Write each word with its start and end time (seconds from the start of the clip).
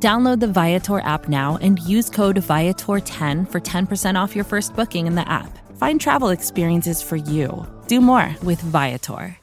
Download 0.00 0.38
the 0.38 0.46
Viator 0.46 1.00
app 1.00 1.28
now 1.28 1.58
and 1.60 1.80
use 1.80 2.08
code 2.08 2.36
Viator10 2.36 3.50
for 3.50 3.60
10% 3.60 4.14
off 4.14 4.36
your 4.36 4.44
first 4.44 4.76
booking 4.76 5.08
in 5.08 5.16
the 5.16 5.28
app. 5.28 5.58
Find 5.76 6.00
travel 6.00 6.28
experiences 6.28 7.02
for 7.02 7.16
you. 7.16 7.66
Do 7.88 8.00
more 8.00 8.36
with 8.44 8.60
Viator. 8.60 9.36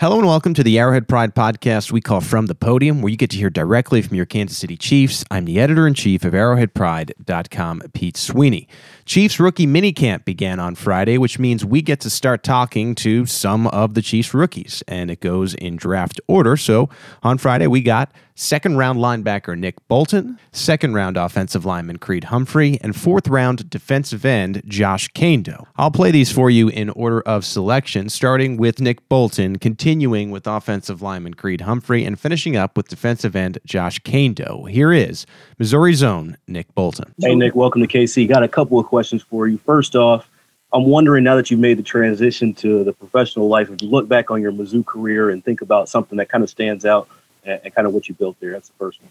Hello 0.00 0.18
and 0.18 0.28
welcome 0.28 0.54
to 0.54 0.62
the 0.62 0.78
Arrowhead 0.78 1.08
Pride 1.08 1.34
podcast 1.34 1.90
we 1.90 2.00
call 2.00 2.20
From 2.20 2.46
the 2.46 2.54
Podium, 2.54 3.02
where 3.02 3.10
you 3.10 3.16
get 3.16 3.30
to 3.30 3.36
hear 3.36 3.50
directly 3.50 4.00
from 4.00 4.14
your 4.14 4.26
Kansas 4.26 4.56
City 4.56 4.76
Chiefs. 4.76 5.24
I'm 5.28 5.44
the 5.44 5.58
editor 5.58 5.88
in 5.88 5.94
chief 5.94 6.24
of 6.24 6.34
ArrowheadPride.com, 6.34 7.82
Pete 7.94 8.16
Sweeney. 8.16 8.68
Chiefs 9.06 9.40
rookie 9.40 9.66
minicamp 9.66 10.24
began 10.24 10.60
on 10.60 10.76
Friday, 10.76 11.18
which 11.18 11.40
means 11.40 11.64
we 11.64 11.82
get 11.82 11.98
to 12.02 12.10
start 12.10 12.44
talking 12.44 12.94
to 12.94 13.26
some 13.26 13.66
of 13.66 13.94
the 13.94 14.02
Chiefs 14.02 14.32
rookies, 14.32 14.84
and 14.86 15.10
it 15.10 15.18
goes 15.18 15.54
in 15.54 15.74
draft 15.74 16.20
order. 16.28 16.56
So 16.56 16.88
on 17.24 17.36
Friday, 17.36 17.66
we 17.66 17.80
got 17.80 18.12
second 18.38 18.76
round 18.76 19.00
linebacker 19.00 19.58
Nick 19.58 19.74
Bolton, 19.88 20.38
second 20.52 20.94
round 20.94 21.16
offensive 21.16 21.64
lineman 21.64 21.98
Creed 21.98 22.24
Humphrey, 22.24 22.78
and 22.80 22.94
fourth 22.94 23.26
round 23.26 23.68
defensive 23.68 24.24
end 24.24 24.62
Josh 24.64 25.08
Kaindoh. 25.10 25.66
I'll 25.76 25.90
play 25.90 26.12
these 26.12 26.30
for 26.30 26.48
you 26.48 26.68
in 26.68 26.90
order 26.90 27.20
of 27.22 27.44
selection, 27.44 28.08
starting 28.08 28.56
with 28.56 28.80
Nick 28.80 29.08
Bolton, 29.08 29.56
continuing 29.58 30.30
with 30.30 30.46
offensive 30.46 31.02
lineman 31.02 31.34
Creed 31.34 31.62
Humphrey, 31.62 32.04
and 32.04 32.18
finishing 32.18 32.56
up 32.56 32.76
with 32.76 32.88
defensive 32.88 33.34
end 33.34 33.58
Josh 33.66 33.98
Kaindoh. 34.00 34.70
Here 34.70 34.92
is 34.92 35.26
Mizzou's 35.58 36.04
own 36.04 36.36
Nick 36.46 36.72
Bolton. 36.76 37.12
Hey, 37.20 37.34
Nick, 37.34 37.56
welcome 37.56 37.82
to 37.84 37.88
KC. 37.88 38.28
Got 38.28 38.44
a 38.44 38.48
couple 38.48 38.78
of 38.78 38.86
questions 38.86 39.22
for 39.22 39.48
you. 39.48 39.58
First 39.58 39.96
off, 39.96 40.30
I'm 40.72 40.84
wondering 40.84 41.24
now 41.24 41.34
that 41.34 41.50
you've 41.50 41.60
made 41.60 41.78
the 41.78 41.82
transition 41.82 42.54
to 42.54 42.84
the 42.84 42.92
professional 42.92 43.48
life, 43.48 43.68
if 43.68 43.82
you 43.82 43.88
look 43.88 44.06
back 44.06 44.30
on 44.30 44.40
your 44.40 44.52
Mizzou 44.52 44.86
career 44.86 45.30
and 45.30 45.44
think 45.44 45.60
about 45.60 45.88
something 45.88 46.18
that 46.18 46.28
kind 46.28 46.44
of 46.44 46.50
stands 46.50 46.84
out 46.84 47.08
and, 47.48 47.60
and 47.64 47.74
kind 47.74 47.86
of 47.86 47.94
what 47.94 48.08
you 48.08 48.14
built 48.14 48.36
there. 48.40 48.52
That's 48.52 48.68
the 48.68 48.74
first 48.78 49.00
one. 49.02 49.10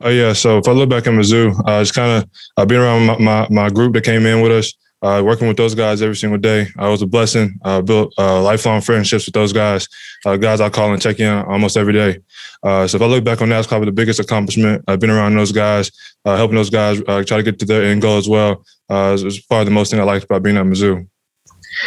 Oh 0.00 0.10
yeah. 0.10 0.32
So 0.32 0.58
if 0.58 0.68
I 0.68 0.72
look 0.72 0.88
back 0.88 1.06
at 1.06 1.12
Mizzou, 1.12 1.52
uh, 1.68 1.80
it's 1.80 1.92
kind 1.92 2.22
of 2.22 2.30
I've 2.56 2.68
been 2.68 2.80
around 2.80 3.06
my, 3.06 3.18
my, 3.18 3.48
my 3.50 3.70
group 3.70 3.94
that 3.94 4.04
came 4.04 4.26
in 4.26 4.40
with 4.40 4.52
us. 4.52 4.72
Uh, 5.00 5.22
working 5.24 5.46
with 5.46 5.56
those 5.56 5.76
guys 5.76 6.02
every 6.02 6.16
single 6.16 6.38
day, 6.38 6.62
uh, 6.76 6.88
was 6.90 7.02
a 7.02 7.06
blessing. 7.06 7.56
Uh, 7.64 7.80
built 7.80 8.12
uh, 8.18 8.42
lifelong 8.42 8.80
friendships 8.80 9.26
with 9.26 9.32
those 9.32 9.52
guys, 9.52 9.86
uh, 10.26 10.36
guys 10.36 10.60
I 10.60 10.70
call 10.70 10.92
and 10.92 11.00
check 11.00 11.20
in 11.20 11.32
almost 11.44 11.76
every 11.76 11.92
day. 11.92 12.18
Uh, 12.64 12.84
so 12.86 12.96
if 12.96 13.02
I 13.02 13.06
look 13.06 13.22
back 13.22 13.40
on 13.40 13.48
that, 13.50 13.60
it's 13.60 13.68
probably 13.68 13.86
the 13.86 13.92
biggest 13.92 14.18
accomplishment. 14.18 14.84
I've 14.88 14.98
been 14.98 15.10
around 15.10 15.36
those 15.36 15.52
guys, 15.52 15.92
uh, 16.24 16.36
helping 16.36 16.56
those 16.56 16.70
guys 16.70 17.00
uh, 17.06 17.22
try 17.22 17.36
to 17.36 17.44
get 17.44 17.60
to 17.60 17.64
their 17.64 17.84
end 17.84 18.02
goal 18.02 18.18
as 18.18 18.28
well. 18.28 18.64
Uh, 18.90 19.12
it's, 19.14 19.22
it's 19.22 19.38
probably 19.38 19.66
the 19.66 19.70
most 19.70 19.92
thing 19.92 20.00
I 20.00 20.02
liked 20.02 20.24
about 20.24 20.42
being 20.42 20.56
at 20.56 20.64
Mizzou. 20.64 21.06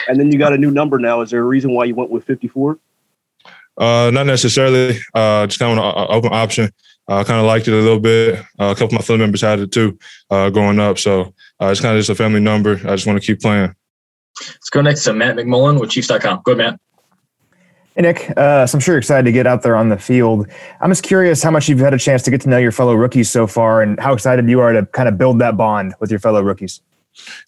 And 0.07 0.17
then 0.17 0.31
you 0.31 0.39
got 0.39 0.53
a 0.53 0.57
new 0.57 0.71
number 0.71 0.97
now. 0.97 1.19
Is 1.19 1.31
there 1.31 1.41
a 1.41 1.45
reason 1.45 1.73
why 1.73 1.83
you 1.85 1.95
went 1.95 2.11
with 2.11 2.23
54? 2.23 2.79
Uh, 3.81 4.11
not 4.11 4.27
necessarily. 4.27 4.99
Uh, 5.13 5.47
just 5.47 5.59
kind 5.59 5.77
of 5.77 5.83
an 5.83 6.07
open 6.15 6.31
option. 6.31 6.69
I 7.07 7.21
uh, 7.21 7.23
kind 7.23 7.39
of 7.39 7.47
liked 7.47 7.67
it 7.67 7.73
a 7.73 7.77
little 7.81 7.99
bit. 7.99 8.39
Uh, 8.59 8.65
a 8.65 8.75
couple 8.75 8.85
of 8.85 8.93
my 8.93 9.01
family 9.01 9.21
members 9.21 9.41
had 9.41 9.59
it 9.59 9.71
too 9.71 9.97
uh, 10.29 10.51
growing 10.51 10.79
up. 10.79 10.99
So 10.99 11.33
uh, 11.59 11.65
it's 11.65 11.81
kind 11.81 11.95
of 11.95 11.99
just 11.99 12.11
a 12.11 12.15
family 12.15 12.39
number. 12.39 12.73
I 12.85 12.95
just 12.95 13.07
want 13.07 13.19
to 13.19 13.25
keep 13.25 13.41
playing. 13.41 13.75
Let's 14.39 14.69
go 14.69 14.81
next 14.81 15.03
to 15.05 15.13
Matt 15.13 15.35
McMullen 15.35 15.79
with 15.79 15.89
Chiefs.com. 15.89 16.43
Go 16.45 16.51
ahead, 16.51 16.57
Matt. 16.57 16.79
Hey, 17.95 18.03
Nick. 18.03 18.31
Uh, 18.37 18.65
so 18.67 18.77
I'm 18.77 18.79
sure 18.79 18.93
you're 18.93 18.99
excited 18.99 19.23
to 19.23 19.31
get 19.31 19.47
out 19.47 19.63
there 19.63 19.75
on 19.75 19.89
the 19.89 19.97
field. 19.97 20.47
I'm 20.79 20.91
just 20.91 21.03
curious 21.03 21.41
how 21.41 21.51
much 21.51 21.67
you've 21.67 21.79
had 21.79 21.93
a 21.93 21.97
chance 21.97 22.21
to 22.23 22.31
get 22.31 22.39
to 22.41 22.49
know 22.49 22.57
your 22.57 22.71
fellow 22.71 22.93
rookies 22.93 23.29
so 23.29 23.47
far 23.47 23.81
and 23.81 23.99
how 23.99 24.13
excited 24.13 24.47
you 24.47 24.59
are 24.61 24.71
to 24.71 24.85
kind 24.85 25.09
of 25.09 25.17
build 25.17 25.39
that 25.39 25.57
bond 25.57 25.95
with 25.99 26.11
your 26.11 26.19
fellow 26.19 26.41
rookies. 26.41 26.81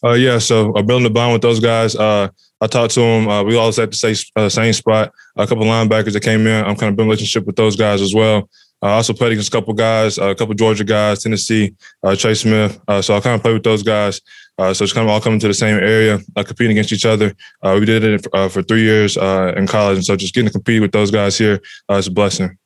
Uh, 0.03 0.11
yeah, 0.11 0.39
so 0.39 0.73
uh, 0.73 0.81
building 0.81 1.05
a 1.05 1.09
bond 1.09 1.31
with 1.31 1.41
those 1.41 1.59
guys. 1.59 1.95
Uh, 1.95 2.29
I 2.63 2.67
talked 2.67 2.93
to 2.93 3.01
him. 3.01 3.27
Uh, 3.27 3.43
we 3.43 3.57
all 3.57 3.67
at 3.67 3.75
the 3.75 3.91
same, 3.93 4.15
uh, 4.37 4.47
same 4.47 4.71
spot. 4.71 5.11
A 5.35 5.45
couple 5.45 5.65
linebackers 5.65 6.13
that 6.13 6.23
came 6.23 6.47
in. 6.47 6.63
I'm 6.63 6.77
kind 6.77 6.89
of 6.89 6.95
building 6.95 7.09
relationship 7.09 7.45
with 7.45 7.57
those 7.57 7.75
guys 7.75 8.01
as 8.01 8.15
well. 8.15 8.49
I 8.81 8.91
also 8.91 9.11
played 9.11 9.33
against 9.33 9.49
a 9.49 9.51
couple 9.51 9.73
guys, 9.73 10.17
a 10.17 10.33
couple 10.33 10.53
Georgia 10.53 10.85
guys, 10.85 11.23
Tennessee, 11.23 11.75
uh, 12.03 12.15
Trey 12.15 12.35
Smith. 12.35 12.79
Uh, 12.87 13.01
so 13.01 13.17
I 13.17 13.19
kind 13.19 13.35
of 13.35 13.41
played 13.41 13.55
with 13.55 13.63
those 13.63 13.83
guys. 13.83 14.21
Uh, 14.57 14.73
so 14.73 14.85
it's 14.85 14.93
kind 14.93 15.05
of 15.05 15.11
all 15.11 15.19
coming 15.19 15.39
to 15.39 15.47
the 15.47 15.53
same 15.53 15.75
area, 15.75 16.19
uh, 16.37 16.43
competing 16.43 16.71
against 16.77 16.93
each 16.93 17.05
other. 17.05 17.33
Uh, 17.61 17.75
we 17.77 17.85
did 17.85 18.03
it 18.03 18.27
uh, 18.33 18.47
for 18.47 18.61
three 18.63 18.83
years 18.83 19.17
in 19.17 19.67
college, 19.67 19.97
and 19.97 20.05
so 20.05 20.15
just 20.15 20.33
getting 20.33 20.47
to 20.47 20.53
compete 20.53 20.81
with 20.81 20.93
those 20.93 21.11
guys 21.11 21.37
here 21.37 21.59
is 21.91 22.07
a 22.07 22.11
blessing. 22.11 22.57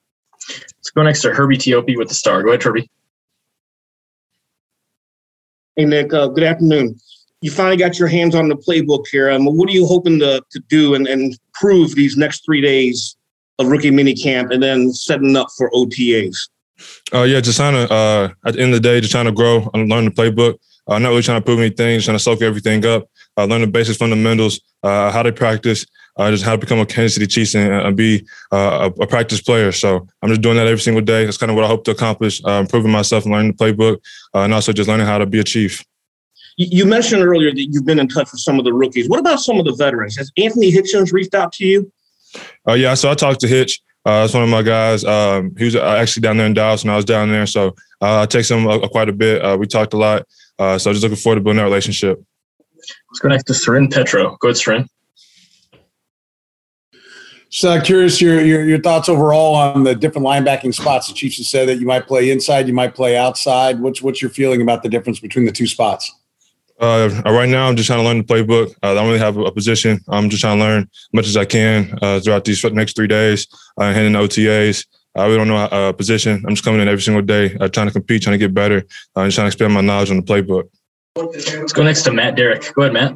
Let's 0.48 0.92
go 0.92 1.02
next 1.02 1.22
to 1.24 1.34
Herbie 1.34 1.58
Teope 1.58 1.98
with 1.98 2.10
the 2.10 2.16
Star. 2.16 2.44
Go 2.44 2.50
ahead, 2.50 2.62
Herbie. 2.62 2.90
Hey 5.76 5.86
Nick, 5.86 6.10
good 6.10 6.44
afternoon. 6.44 7.00
You 7.42 7.52
finally 7.52 7.78
got 7.78 8.00
your 8.00 8.08
hands 8.08 8.34
on 8.34 8.48
the 8.48 8.56
playbook 8.56 9.06
here. 9.12 9.30
Um, 9.30 9.46
what 9.46 9.70
are 9.70 9.74
you 9.74 9.86
hoping 9.86 10.20
to, 10.20 10.44
to 10.50 10.60
do 10.70 10.96
and, 10.96 11.08
and 11.08 11.38
prove 11.54 11.96
these 11.96 12.18
next 12.18 12.44
three 12.46 12.62
days 12.62 13.16
of 13.60 13.68
rookie 13.68 13.92
mini 13.92 14.16
camp 14.16 14.52
and 14.52 14.62
then 14.62 14.92
setting 14.94 15.36
up 15.36 15.48
for 15.56 15.70
OTAs? 15.72 16.36
Uh, 17.14 17.24
yeah, 17.24 17.40
just 17.40 17.58
trying 17.58 17.74
to, 17.74 17.94
uh, 17.94 18.30
at 18.46 18.56
the 18.56 18.62
end 18.62 18.74
of 18.74 18.82
the 18.82 18.88
day, 18.88 19.00
just 19.00 19.12
trying 19.12 19.26
to 19.26 19.32
grow 19.32 19.70
and 19.74 19.90
learn 19.90 20.06
the 20.06 20.12
playbook. 20.12 20.58
Uh, 20.88 20.98
not 21.00 21.10
really 21.10 21.22
trying 21.22 21.42
to 21.42 21.46
prove 21.46 21.60
anything, 21.60 22.00
trying 22.00 22.16
to 22.16 22.24
soak 22.24 22.42
everything 22.42 22.86
up, 22.86 23.10
uh, 23.36 23.44
learn 23.44 23.62
the 23.62 23.68
basic 23.68 23.98
fundamentals, 23.98 24.62
uh, 24.84 25.12
how 25.12 25.22
to 25.22 25.34
practice, 25.34 25.86
uh, 26.18 26.32
just 26.32 26.44
how 26.44 26.52
to 26.52 26.58
become 26.58 26.80
a 26.80 26.86
Kansas 26.86 27.16
City 27.16 27.28
Chiefs 27.28 27.56
and, 27.56 27.72
and 27.72 27.98
be 27.98 28.26
uh, 28.54 28.90
a, 28.98 29.04
a, 29.04 29.08
practice 29.08 29.42
player. 29.42 29.72
So 29.72 30.08
I'm 30.22 30.30
just 30.30 30.42
doing 30.42 30.56
that 30.56 30.68
every 30.68 30.80
single 30.80 31.04
day. 31.04 31.26
That's 31.26 31.38
kind 31.38 31.50
of 31.50 31.56
what 31.56 31.66
I 31.66 31.68
hope 31.68 31.84
to 31.86 31.92
accomplish, 31.92 32.42
uh, 32.46 32.62
improving 32.62 32.92
myself 32.92 33.26
and 33.26 33.34
learning 33.34 33.54
the 33.54 33.58
playbook, 33.58 33.98
uh, 34.34 34.40
and 34.40 34.54
also 34.54 34.72
just 34.72 34.88
learning 34.88 35.08
how 35.08 35.18
to 35.18 35.26
be 35.26 35.40
a 35.40 35.44
Chief. 35.44 35.84
You 36.60 36.86
mentioned 36.86 37.24
earlier 37.24 37.52
that 37.52 37.68
you've 37.72 37.86
been 37.86 38.00
in 38.00 38.08
touch 38.08 38.32
with 38.32 38.42
some 38.42 38.58
of 38.58 38.66
the 38.66 38.74
rookies. 38.74 39.08
What 39.08 39.20
about 39.20 39.40
some 39.40 39.60
of 39.60 39.66
the 39.66 39.76
veterans? 39.76 40.18
Has 40.18 40.32
Anthony 40.38 40.72
Hitchens 40.72 41.14
reached 41.14 41.36
out 41.36 41.52
to 41.54 41.66
you? 41.66 41.92
Uh, 42.68 42.74
yeah, 42.74 42.96
so 42.96 43.12
I 43.12 43.14
talked 43.14 43.42
to 43.42 43.48
Hitch. 43.48 43.80
Uh, 44.04 44.22
that's 44.22 44.34
one 44.34 44.42
of 44.42 44.50
my 44.50 44.64
guys. 44.64 45.04
Um, 45.04 45.56
he 45.56 45.66
was 45.66 45.76
actually 45.76 46.22
down 46.22 46.38
there 46.38 46.48
in 46.48 46.56
Dallas 46.56 46.84
when 46.84 46.92
I 46.92 46.96
was 46.96 47.06
down 47.06 47.32
there. 47.32 47.46
So 47.46 47.76
uh, 48.02 48.22
I 48.22 48.26
text 48.26 48.50
him 48.50 48.68
uh, 48.68 48.88
quite 48.88 49.08
a 49.08 49.14
bit. 49.14 49.44
Uh, 49.44 49.56
we 49.60 49.68
talked 49.68 49.94
a 49.94 49.98
lot. 49.98 50.24
Uh, 50.58 50.80
so 50.80 50.92
just 50.92 51.04
looking 51.04 51.16
forward 51.16 51.36
to 51.36 51.42
building 51.42 51.58
that 51.58 51.66
relationship. 51.66 52.24
Let's 52.76 53.20
go 53.22 53.30
next 53.30 53.44
to 53.46 53.54
Soren 53.54 53.88
Petro. 53.88 54.36
Go 54.38 54.48
ahead, 54.48 54.58
Soren. 54.58 54.90
Just 57.50 57.66
uh, 57.66 57.82
curious 57.82 58.20
your, 58.20 58.44
your, 58.44 58.66
your 58.66 58.82
thoughts 58.82 59.10
overall 59.10 59.56
on 59.56 59.84
the 59.84 59.94
different 59.96 60.26
linebacking 60.26 60.74
spots. 60.74 61.08
The 61.08 61.14
Chiefs 61.14 61.38
have 61.38 61.46
said 61.46 61.68
that 61.68 61.76
you 61.76 61.86
might 61.86 62.08
play 62.08 62.32
inside, 62.32 62.68
you 62.68 62.74
might 62.74 62.96
play 62.96 63.16
outside. 63.16 63.80
What's 63.80 64.02
what's 64.02 64.22
your 64.22 64.32
feeling 64.32 64.62
about 64.62 64.84
the 64.84 64.90
difference 64.90 65.20
between 65.20 65.46
the 65.46 65.52
two 65.52 65.68
spots? 65.68 66.14
Uh, 66.80 67.10
right 67.26 67.50
now, 67.50 67.68
I'm 67.68 67.76
just 67.76 67.88
trying 67.88 68.00
to 68.00 68.06
learn 68.06 68.20
the 68.20 68.24
playbook. 68.24 68.70
Uh, 68.84 68.92
I 68.92 68.94
don't 68.94 69.08
really 69.08 69.20
have 69.20 69.38
a, 69.38 69.52
position. 69.52 70.00
I'm 70.08 70.30
just 70.30 70.42
trying 70.42 70.60
to 70.60 70.64
learn 70.64 70.84
as 70.84 71.10
much 71.12 71.28
as 71.28 71.36
I 71.36 71.46
can 71.46 71.98
uh, 72.02 72.20
throughout 72.20 72.46
these 72.46 72.64
next 72.66 72.96
three 72.96 73.08
days, 73.08 73.48
uh, 73.78 73.92
heading 73.94 74.14
to 74.14 74.20
OTAs. 74.20 74.86
I 75.16 75.26
really 75.26 75.38
don't 75.38 75.48
know 75.48 75.90
a 75.90 75.94
position. 75.94 76.44
I'm 76.46 76.54
just 76.54 76.64
coming 76.64 76.80
in 76.80 76.88
every 76.88 77.02
single 77.02 77.24
day, 77.24 77.56
uh, 77.60 77.68
trying 77.68 77.88
to 77.88 77.94
compete, 77.94 78.22
trying 78.22 78.36
to 78.36 78.38
get 78.38 78.54
better, 78.54 78.86
uh, 79.16 79.22
and 79.22 79.34
trying 79.34 79.46
to 79.46 79.48
expand 79.48 79.74
my 79.74 79.82
knowledge 79.82 80.12
on 80.12 80.18
the 80.18 80.22
playbook. 80.22 80.70
Let's 81.16 81.74
go 81.74 81.84
next 81.84 82.04
to 82.04 82.14
Matt 82.14 82.36
Derrick. 82.36 82.72
Go 82.76 82.84
ahead, 82.84 82.94
Matt. 82.94 83.16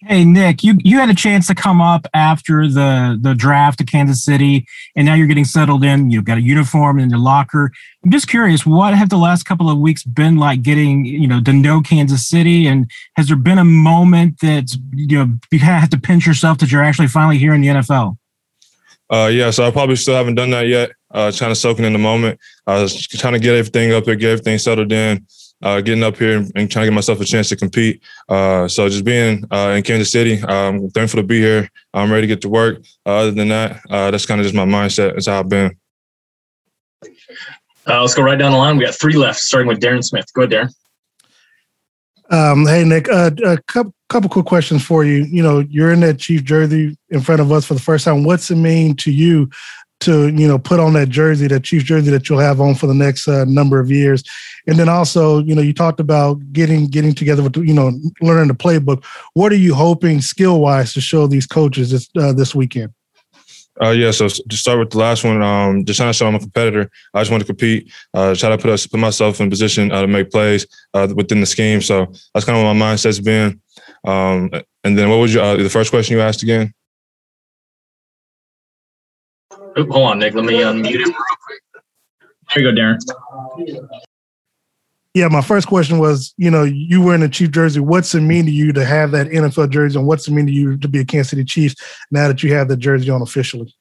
Hey 0.00 0.24
Nick, 0.24 0.62
you 0.62 0.78
you 0.84 0.98
had 0.98 1.10
a 1.10 1.14
chance 1.14 1.48
to 1.48 1.56
come 1.56 1.80
up 1.80 2.06
after 2.14 2.68
the 2.68 3.18
the 3.20 3.34
draft 3.34 3.78
to 3.78 3.84
Kansas 3.84 4.22
City, 4.22 4.64
and 4.94 5.04
now 5.04 5.14
you're 5.14 5.26
getting 5.26 5.44
settled 5.44 5.82
in. 5.82 6.12
You've 6.12 6.24
got 6.24 6.38
a 6.38 6.40
uniform 6.40 7.00
in 7.00 7.10
your 7.10 7.18
locker. 7.18 7.72
I'm 8.04 8.12
just 8.12 8.28
curious, 8.28 8.64
what 8.64 8.94
have 8.94 9.08
the 9.08 9.16
last 9.16 9.42
couple 9.42 9.68
of 9.68 9.78
weeks 9.78 10.04
been 10.04 10.36
like 10.36 10.62
getting 10.62 11.04
you 11.04 11.26
know 11.26 11.42
to 11.42 11.52
know 11.52 11.80
Kansas 11.80 12.28
City, 12.28 12.68
and 12.68 12.88
has 13.16 13.26
there 13.26 13.36
been 13.36 13.58
a 13.58 13.64
moment 13.64 14.38
that 14.38 14.72
you 14.92 15.18
know 15.18 15.36
you 15.50 15.58
have 15.58 15.90
to 15.90 15.98
pinch 15.98 16.28
yourself 16.28 16.58
that 16.58 16.70
you're 16.70 16.84
actually 16.84 17.08
finally 17.08 17.38
here 17.38 17.52
in 17.52 17.60
the 17.60 17.68
NFL? 17.68 18.16
Uh, 19.10 19.28
yeah, 19.32 19.50
so 19.50 19.66
I 19.66 19.72
probably 19.72 19.96
still 19.96 20.14
haven't 20.14 20.36
done 20.36 20.50
that 20.50 20.68
yet. 20.68 20.92
Uh, 21.10 21.32
trying 21.32 21.50
to 21.50 21.56
soak 21.56 21.80
in 21.80 21.92
the 21.92 21.98
moment. 21.98 22.38
I 22.68 22.80
was 22.80 23.04
trying 23.08 23.32
to 23.32 23.40
get 23.40 23.56
everything 23.56 23.92
up 23.92 24.04
there, 24.04 24.14
get 24.14 24.30
everything 24.30 24.58
settled 24.58 24.92
in 24.92 25.26
uh, 25.62 25.80
getting 25.80 26.04
up 26.04 26.16
here 26.16 26.38
and, 26.38 26.52
and, 26.54 26.70
trying 26.70 26.84
to 26.84 26.90
get 26.90 26.94
myself 26.94 27.20
a 27.20 27.24
chance 27.24 27.48
to 27.48 27.56
compete. 27.56 28.02
Uh, 28.28 28.68
so 28.68 28.88
just 28.88 29.04
being 29.04 29.44
uh, 29.50 29.74
in 29.76 29.82
Kansas 29.82 30.12
City, 30.12 30.42
I'm 30.44 30.90
thankful 30.90 31.20
to 31.20 31.26
be 31.26 31.40
here. 31.40 31.68
I'm 31.92 32.10
ready 32.10 32.22
to 32.22 32.26
get 32.26 32.42
to 32.42 32.48
work. 32.48 32.82
Uh, 33.04 33.16
other 33.16 33.30
than 33.32 33.48
that, 33.48 33.80
uh, 33.90 34.10
that's 34.10 34.26
kind 34.26 34.40
of 34.40 34.44
just 34.44 34.54
my 34.54 34.64
mindset. 34.64 35.14
That's 35.14 35.26
how 35.26 35.40
I've 35.40 35.48
been. 35.48 35.76
Uh, 37.86 38.00
let's 38.00 38.14
go 38.14 38.22
right 38.22 38.38
down 38.38 38.52
the 38.52 38.58
line. 38.58 38.76
We 38.76 38.84
got 38.84 38.94
three 38.94 39.16
left, 39.16 39.40
starting 39.40 39.68
with 39.68 39.80
Darren 39.80 40.04
Smith. 40.04 40.32
Go 40.34 40.42
ahead, 40.42 40.52
Darren. 40.52 40.74
Um, 42.30 42.66
hey 42.66 42.84
Nick, 42.84 43.08
a 43.08 43.58
couple 43.68 43.94
couple 44.08 44.28
quick 44.28 44.46
questions 44.46 44.84
for 44.84 45.04
you. 45.04 45.24
You 45.24 45.42
know, 45.42 45.60
you're 45.60 45.92
in 45.92 46.00
that 46.00 46.18
chief 46.18 46.44
jersey 46.44 46.96
in 47.10 47.20
front 47.20 47.40
of 47.40 47.52
us 47.52 47.64
for 47.64 47.74
the 47.74 47.80
first 47.80 48.04
time. 48.04 48.24
What's 48.24 48.50
it 48.50 48.56
mean 48.56 48.96
to 48.96 49.10
you 49.10 49.50
to 50.00 50.28
you 50.28 50.46
know 50.46 50.58
put 50.58 50.80
on 50.80 50.92
that 50.94 51.08
jersey, 51.08 51.46
that 51.48 51.64
Chiefs 51.64 51.84
jersey 51.84 52.10
that 52.10 52.28
you'll 52.28 52.38
have 52.38 52.60
on 52.60 52.74
for 52.74 52.86
the 52.86 52.94
next 52.94 53.28
uh, 53.28 53.44
number 53.44 53.80
of 53.80 53.90
years. 53.90 54.22
And 54.66 54.78
then 54.78 54.88
also, 54.88 55.40
you 55.40 55.54
know, 55.54 55.62
you 55.62 55.72
talked 55.72 56.00
about 56.00 56.52
getting 56.52 56.86
getting 56.86 57.14
together 57.14 57.42
with 57.42 57.56
you 57.56 57.74
know 57.74 57.92
learning 58.20 58.48
the 58.48 58.54
playbook. 58.54 59.04
What 59.34 59.52
are 59.52 59.56
you 59.56 59.74
hoping 59.74 60.20
skill 60.20 60.60
wise 60.60 60.92
to 60.94 61.00
show 61.00 61.26
these 61.26 61.46
coaches 61.46 61.90
this 61.90 62.08
uh, 62.16 62.32
this 62.32 62.54
weekend? 62.54 62.92
Uh, 63.80 63.90
yeah, 63.90 64.10
so 64.10 64.26
to 64.28 64.56
start 64.56 64.78
with 64.78 64.90
the 64.90 64.98
last 64.98 65.22
one, 65.22 65.40
um, 65.40 65.84
just 65.84 65.98
trying 65.98 66.08
to 66.08 66.12
show 66.12 66.26
I'm 66.26 66.34
a 66.34 66.40
competitor. 66.40 66.90
I 67.14 67.20
just 67.20 67.30
want 67.30 67.42
to 67.42 67.46
compete, 67.46 67.92
uh, 68.12 68.34
try 68.34 68.50
to 68.50 68.58
put 68.58 68.70
us, 68.70 68.88
put 68.88 68.98
myself 68.98 69.40
in 69.40 69.50
position 69.50 69.92
uh, 69.92 70.00
to 70.00 70.08
make 70.08 70.30
plays 70.30 70.66
uh, 70.94 71.06
within 71.14 71.38
the 71.38 71.46
scheme. 71.46 71.80
So 71.80 72.06
that's 72.34 72.44
kind 72.44 72.58
of 72.58 72.64
what 72.64 72.74
my 72.74 72.86
mindset's 72.86 73.20
been. 73.20 73.60
Um, 74.04 74.50
and 74.82 74.98
then 74.98 75.08
what 75.10 75.16
was 75.16 75.32
your 75.32 75.44
uh, 75.44 75.56
the 75.56 75.70
first 75.70 75.90
question 75.90 76.16
you 76.16 76.22
asked 76.22 76.42
again? 76.42 76.74
Hold 79.76 79.94
on, 79.94 80.18
Nick. 80.18 80.34
Let 80.34 80.44
me 80.44 80.54
unmute 80.54 80.86
him 80.86 81.08
real 81.08 81.14
quick. 81.46 81.62
There 82.54 82.62
you 82.62 82.72
go, 82.72 82.80
Darren. 82.80 82.98
Yeah, 85.14 85.28
my 85.28 85.40
first 85.40 85.66
question 85.66 85.98
was, 85.98 86.32
you 86.36 86.50
know, 86.50 86.62
you 86.62 87.02
wearing 87.02 87.22
a 87.22 87.28
Chief 87.28 87.50
jersey. 87.50 87.80
What's 87.80 88.14
it 88.14 88.20
mean 88.20 88.44
to 88.44 88.50
you 88.50 88.72
to 88.72 88.84
have 88.84 89.10
that 89.12 89.26
NFL 89.28 89.70
jersey, 89.70 89.98
and 89.98 90.06
what's 90.06 90.28
it 90.28 90.32
mean 90.32 90.46
to 90.46 90.52
you 90.52 90.76
to 90.78 90.88
be 90.88 91.00
a 91.00 91.04
Kansas 91.04 91.30
City 91.30 91.44
Chiefs 91.44 91.74
now 92.10 92.28
that 92.28 92.42
you 92.42 92.54
have 92.54 92.68
the 92.68 92.76
jersey 92.76 93.10
on 93.10 93.22
officially? 93.22 93.74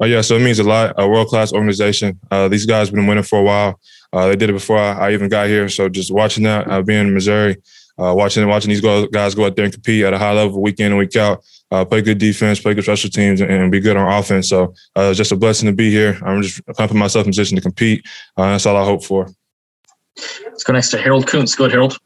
Oh 0.00 0.06
yeah, 0.06 0.20
so 0.20 0.36
it 0.36 0.42
means 0.42 0.58
a 0.58 0.64
lot. 0.64 0.94
A 0.96 1.06
world 1.06 1.28
class 1.28 1.52
organization. 1.52 2.18
Uh, 2.30 2.48
these 2.48 2.66
guys 2.66 2.88
have 2.88 2.94
been 2.94 3.06
winning 3.06 3.24
for 3.24 3.40
a 3.40 3.42
while. 3.42 3.80
Uh, 4.12 4.28
they 4.28 4.36
did 4.36 4.50
it 4.50 4.54
before 4.54 4.78
I, 4.78 5.08
I, 5.08 5.12
even 5.12 5.28
got 5.28 5.48
here. 5.48 5.68
So 5.68 5.88
just 5.88 6.12
watching 6.12 6.44
that, 6.44 6.68
uh, 6.68 6.82
being 6.82 7.06
in 7.06 7.14
Missouri, 7.14 7.56
uh, 7.98 8.14
watching 8.16 8.46
watching 8.48 8.70
these 8.70 8.80
guys 8.80 9.34
go 9.34 9.44
out 9.44 9.56
there 9.56 9.64
and 9.64 9.74
compete 9.74 10.04
at 10.04 10.14
a 10.14 10.18
high 10.18 10.32
level 10.32 10.62
week 10.62 10.80
in 10.80 10.86
and 10.86 10.98
week 10.98 11.14
out, 11.16 11.44
uh, 11.70 11.84
play 11.84 12.02
good 12.02 12.18
defense, 12.18 12.60
play 12.60 12.74
good 12.74 12.84
special 12.84 13.10
teams, 13.10 13.40
and, 13.40 13.50
and 13.50 13.72
be 13.72 13.80
good 13.80 13.96
on 13.96 14.12
offense. 14.12 14.48
So 14.48 14.74
uh, 14.96 15.10
it's 15.10 15.18
just 15.18 15.32
a 15.32 15.36
blessing 15.36 15.66
to 15.66 15.72
be 15.74 15.90
here. 15.90 16.18
I'm 16.22 16.42
just 16.42 16.64
putting 16.66 16.98
myself 16.98 17.26
in 17.26 17.32
position 17.32 17.56
to 17.56 17.62
compete. 17.62 18.06
that's 18.36 18.66
all 18.66 18.76
I 18.76 18.84
hope 18.84 19.04
for. 19.04 19.28
Let's 20.44 20.64
go 20.64 20.72
next 20.72 20.90
to 20.90 20.98
Harold 20.98 21.26
Kuntz. 21.26 21.54
Go 21.54 21.64
ahead, 21.64 21.72
Harold. 21.72 21.98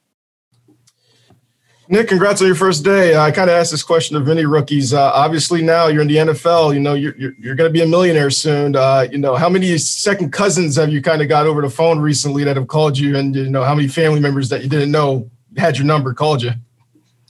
Nick, 1.89 2.09
congrats 2.09 2.41
on 2.41 2.47
your 2.47 2.57
first 2.57 2.83
day. 2.83 3.15
I 3.15 3.31
kind 3.31 3.51
of 3.51 3.57
asked 3.57 3.71
this 3.71 3.83
question 3.83 4.17
of 4.17 4.27
many 4.27 4.47
rookies. 4.47 4.95
Uh, 4.95 5.13
obviously, 5.13 5.61
now 5.61 5.89
you're 5.89 6.01
in 6.01 6.09
the 6.09 6.17
NFL. 6.17 6.73
You 6.73 6.81
know, 6.81 6.95
you're 6.95 7.15
you're, 7.17 7.35
you're 7.39 7.55
going 7.55 7.69
to 7.69 7.73
be 7.73 7.83
a 7.83 7.87
millionaire 7.87 8.31
soon. 8.31 8.75
Uh, 8.75 9.07
you 9.11 9.19
know, 9.19 9.35
how 9.35 9.51
many 9.51 9.77
second 9.77 10.33
cousins 10.33 10.77
have 10.77 10.91
you 10.91 11.03
kind 11.03 11.21
of 11.21 11.29
got 11.29 11.47
over 11.47 11.61
the 11.61 11.69
phone 11.69 11.99
recently 11.99 12.43
that 12.45 12.57
have 12.57 12.69
called 12.69 12.97
you, 12.97 13.17
and 13.17 13.37
you 13.37 13.51
know, 13.51 13.63
how 13.63 13.75
many 13.75 13.89
family 13.89 14.19
members 14.19 14.49
that 14.49 14.63
you 14.63 14.69
didn't 14.69 14.91
know 14.91 15.31
had 15.59 15.77
your 15.77 15.87
number 15.87 16.15
called 16.15 16.43
you? 16.43 16.53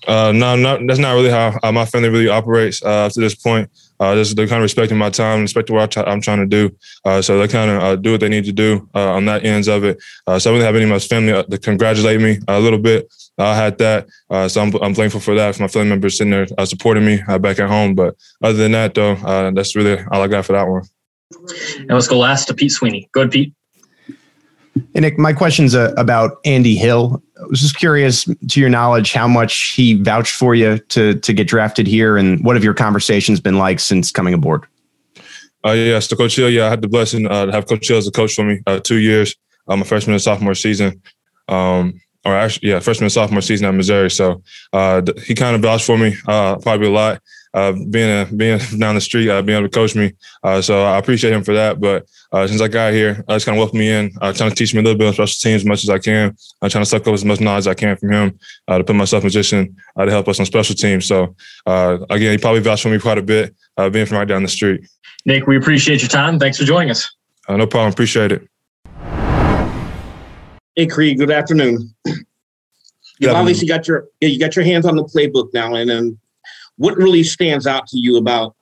Uh, 0.07 0.33
no, 0.33 0.57
not, 0.57 0.81
that's 0.87 0.99
not 0.99 1.13
really 1.13 1.31
how 1.31 1.59
my 1.73 1.85
family 1.85 2.09
really 2.09 2.29
operates 2.29 2.83
uh, 2.83 3.09
to 3.09 3.21
this 3.21 3.35
point. 3.35 3.71
Uh, 4.01 4.15
just, 4.17 4.37
they're 4.37 4.49
kind 4.49 4.59
of 4.59 4.65
respecting 4.65 4.99
my 4.99 5.09
time, 5.09 5.41
respecting 5.41 5.75
what 5.75 5.97
I 5.97 6.13
am 6.13 6.21
trying 6.21 6.41
to 6.41 6.47
do. 6.47 6.77
Uh, 7.05 7.23
so 7.23 7.39
they 7.39 7.49
kind 7.49 7.71
of 7.71 7.83
uh, 7.83 7.97
do 7.97 8.13
what 8.13 8.21
they 8.21 8.29
need 8.29 8.45
to 8.45 8.53
do 8.53 8.89
uh, 8.95 9.13
on 9.13 9.25
that 9.27 9.45
ends 9.45 9.69
of 9.69 9.85
it. 9.85 10.03
Uh, 10.27 10.39
so 10.39 10.51
I 10.51 10.53
don't 10.53 10.59
really 10.59 10.67
have 10.67 10.75
any 10.75 10.85
of 10.85 10.91
my 10.91 10.99
family 10.99 11.45
to 11.45 11.59
congratulate 11.59 12.21
me 12.21 12.39
a 12.49 12.61
little 12.61 12.79
bit. 12.79 13.13
I 13.39 13.55
had 13.55 13.79
that, 13.79 14.07
so 14.49 14.61
I'm, 14.61 14.73
I'm 14.83 14.95
thankful 14.95 15.21
for 15.21 15.35
that. 15.35 15.57
For 15.57 15.63
my 15.63 15.69
family 15.69 15.89
members 15.89 16.19
sitting 16.19 16.31
there 16.31 16.47
supporting 16.67 17.05
me 17.05 17.21
back 17.41 17.59
at 17.59 17.69
home. 17.69 17.97
But 17.97 18.15
other 18.43 18.59
than 18.59 18.73
that, 18.73 18.95
though, 18.95 19.17
that's 19.53 19.75
really 19.75 19.99
all 20.13 20.23
I 20.23 20.29
got 20.29 20.45
for 20.45 20.53
that 20.53 20.69
one. 20.69 20.83
And 21.79 21.91
let's 21.91 22.07
go 22.07 22.19
last 22.19 22.47
to 22.47 22.55
Pete 22.55 22.71
Sweeney. 22.71 23.09
Go 23.13 23.23
ahead, 23.23 23.33
Pete. 23.33 23.53
Hey, 24.75 25.01
Nick, 25.01 25.19
my 25.19 25.33
question's 25.33 25.75
uh, 25.75 25.95
about 25.97 26.39
Andy 26.45 26.75
Hill. 26.75 27.23
I 27.41 27.47
was 27.47 27.61
just 27.61 27.77
curious, 27.77 28.25
to 28.25 28.61
your 28.61 28.69
knowledge, 28.69 29.13
how 29.13 29.29
much 29.29 29.73
he 29.73 29.95
vouched 29.95 30.35
for 30.35 30.55
you 30.55 30.79
to 30.79 31.15
to 31.15 31.33
get 31.33 31.47
drafted 31.47 31.87
here, 31.87 32.17
and 32.17 32.45
what 32.45 32.57
have 32.57 32.65
your 32.65 32.75
conversations 32.75 33.41
been 33.41 33.59
like 33.59 33.79
since 33.79 34.11
coming 34.11 34.35
aboard? 34.35 34.67
Uh, 35.65 35.73
yes, 35.73 36.09
to 36.09 36.17
Coach 36.17 36.37
Hill, 36.37 36.51
yeah, 36.51 36.67
I 36.67 36.71
had 36.71 36.83
the 36.83 36.89
blessing 36.89 37.27
uh, 37.27 37.47
to 37.47 37.53
have 37.53 37.67
Coach 37.67 37.89
Hill 37.89 37.99
as 37.99 38.07
a 38.07 38.11
coach 38.11 38.35
for 38.35 38.45
me 38.45 38.61
uh, 38.67 38.81
two 38.81 38.99
years, 38.99 39.35
uh, 39.69 39.77
my 39.77 39.85
freshman 39.85 40.15
and 40.15 40.23
sophomore 40.23 40.55
season. 40.55 41.01
Um, 41.49 42.01
or 42.25 42.35
actually, 42.35 42.71
yeah, 42.71 42.81
freshman 42.81 43.05
and 43.05 43.13
sophomore 43.13 43.43
season 43.43 43.67
at 43.67 43.75
Missouri. 43.75 44.11
So 44.11 44.43
uh, 44.73 45.03
he 45.25 45.35
kind 45.35 45.55
of 45.55 45.63
vouched 45.63 45.87
for 45.87 45.99
me 45.99 46.17
uh, 46.27 46.57
probably 46.57 46.89
a 46.89 46.91
lot 46.91 47.23
uh, 47.55 47.73
being 47.91 48.11
a, 48.11 48.29
being 48.35 48.59
down 48.79 48.97
the 48.97 49.01
street, 49.01 49.31
uh, 49.31 49.41
being 49.41 49.59
able 49.59 49.69
to 49.69 49.75
coach 49.75 49.95
me. 49.95 50.13
Uh, 50.43 50.61
so 50.61 50.83
I 50.83 50.99
appreciate 50.99 51.33
him 51.33 51.45
for 51.45 51.55
that. 51.55 51.81
But 51.81 52.07
uh, 52.33 52.47
since 52.47 52.61
I 52.61 52.69
got 52.69 52.93
here, 52.93 53.25
I 53.29 53.37
just 53.37 53.47
kind 53.47 53.57
of 53.57 53.61
welcomed 53.61 53.79
me 53.79 53.91
in, 53.91 54.13
uh, 54.21 54.33
trying 54.33 54.51
to 54.51 54.57
teach 54.57 54.75
me 54.75 54.81
a 54.81 54.83
little 54.83 54.99
bit 54.99 55.09
of 55.09 55.15
special 55.15 55.37
teams 55.41 55.63
as 55.63 55.65
much 55.65 55.85
as 55.85 55.91
I 55.91 55.99
can. 55.99 56.37
I'm 56.61 56.69
trying 56.69 56.83
to 56.83 56.91
suck 56.91 57.07
up 57.07 57.15
as 57.15 57.25
much 57.25 57.41
knowledge 57.41 57.61
as 57.61 57.69
I 57.69 57.75
can 57.75 57.97
from 57.97 58.13
him 58.13 58.39
uh, 58.69 58.79
to 58.79 58.85
put 58.85 58.97
myself 58.97 59.23
in 59.23 59.29
position 59.29 59.77
to 59.99 60.11
help 60.11 60.29
us 60.29 60.41
on 60.41 60.47
special 60.47 60.75
teams. 60.75 61.07
So 61.07 61.35
again, 61.67 62.33
he 62.33 62.39
probably 62.39 62.61
vouched 62.61 62.83
for 62.83 62.89
me 62.89 62.99
quite 62.99 63.19
a 63.19 63.23
bit, 63.23 63.55
being 63.93 64.07
from 64.07 64.19
right 64.19 64.29
down 64.29 64.43
the 64.43 64.49
street. 64.49 64.87
Nick, 65.25 65.47
we 65.47 65.57
appreciate 65.57 66.03
your 66.03 66.09
time. 66.09 66.39
Thanks 66.39 66.59
for 66.59 66.65
joining 66.65 66.91
us. 66.91 67.11
no 67.49 67.67
problem. 67.67 67.93
Appreciate 67.93 68.33
it. 68.33 68.49
Hey, 70.77 70.87
Creed. 70.87 71.19
Good 71.19 71.31
afternoon. 71.31 71.95
You've 73.21 73.33
obviously 73.33 73.69
got 73.69 73.87
your 73.87 74.09
you 74.21 74.41
got 74.41 74.57
your 74.57 74.65
hands 74.65 74.85
on 74.87 74.97
the 74.97 75.05
playbook 75.05 75.55
now, 75.55 75.77
and 75.77 75.89
then 75.89 76.19
what 76.77 76.97
really 76.97 77.23
stands 77.23 77.67
out 77.67 77.87
to 77.89 77.99
you 77.99 78.17
about 78.17 78.55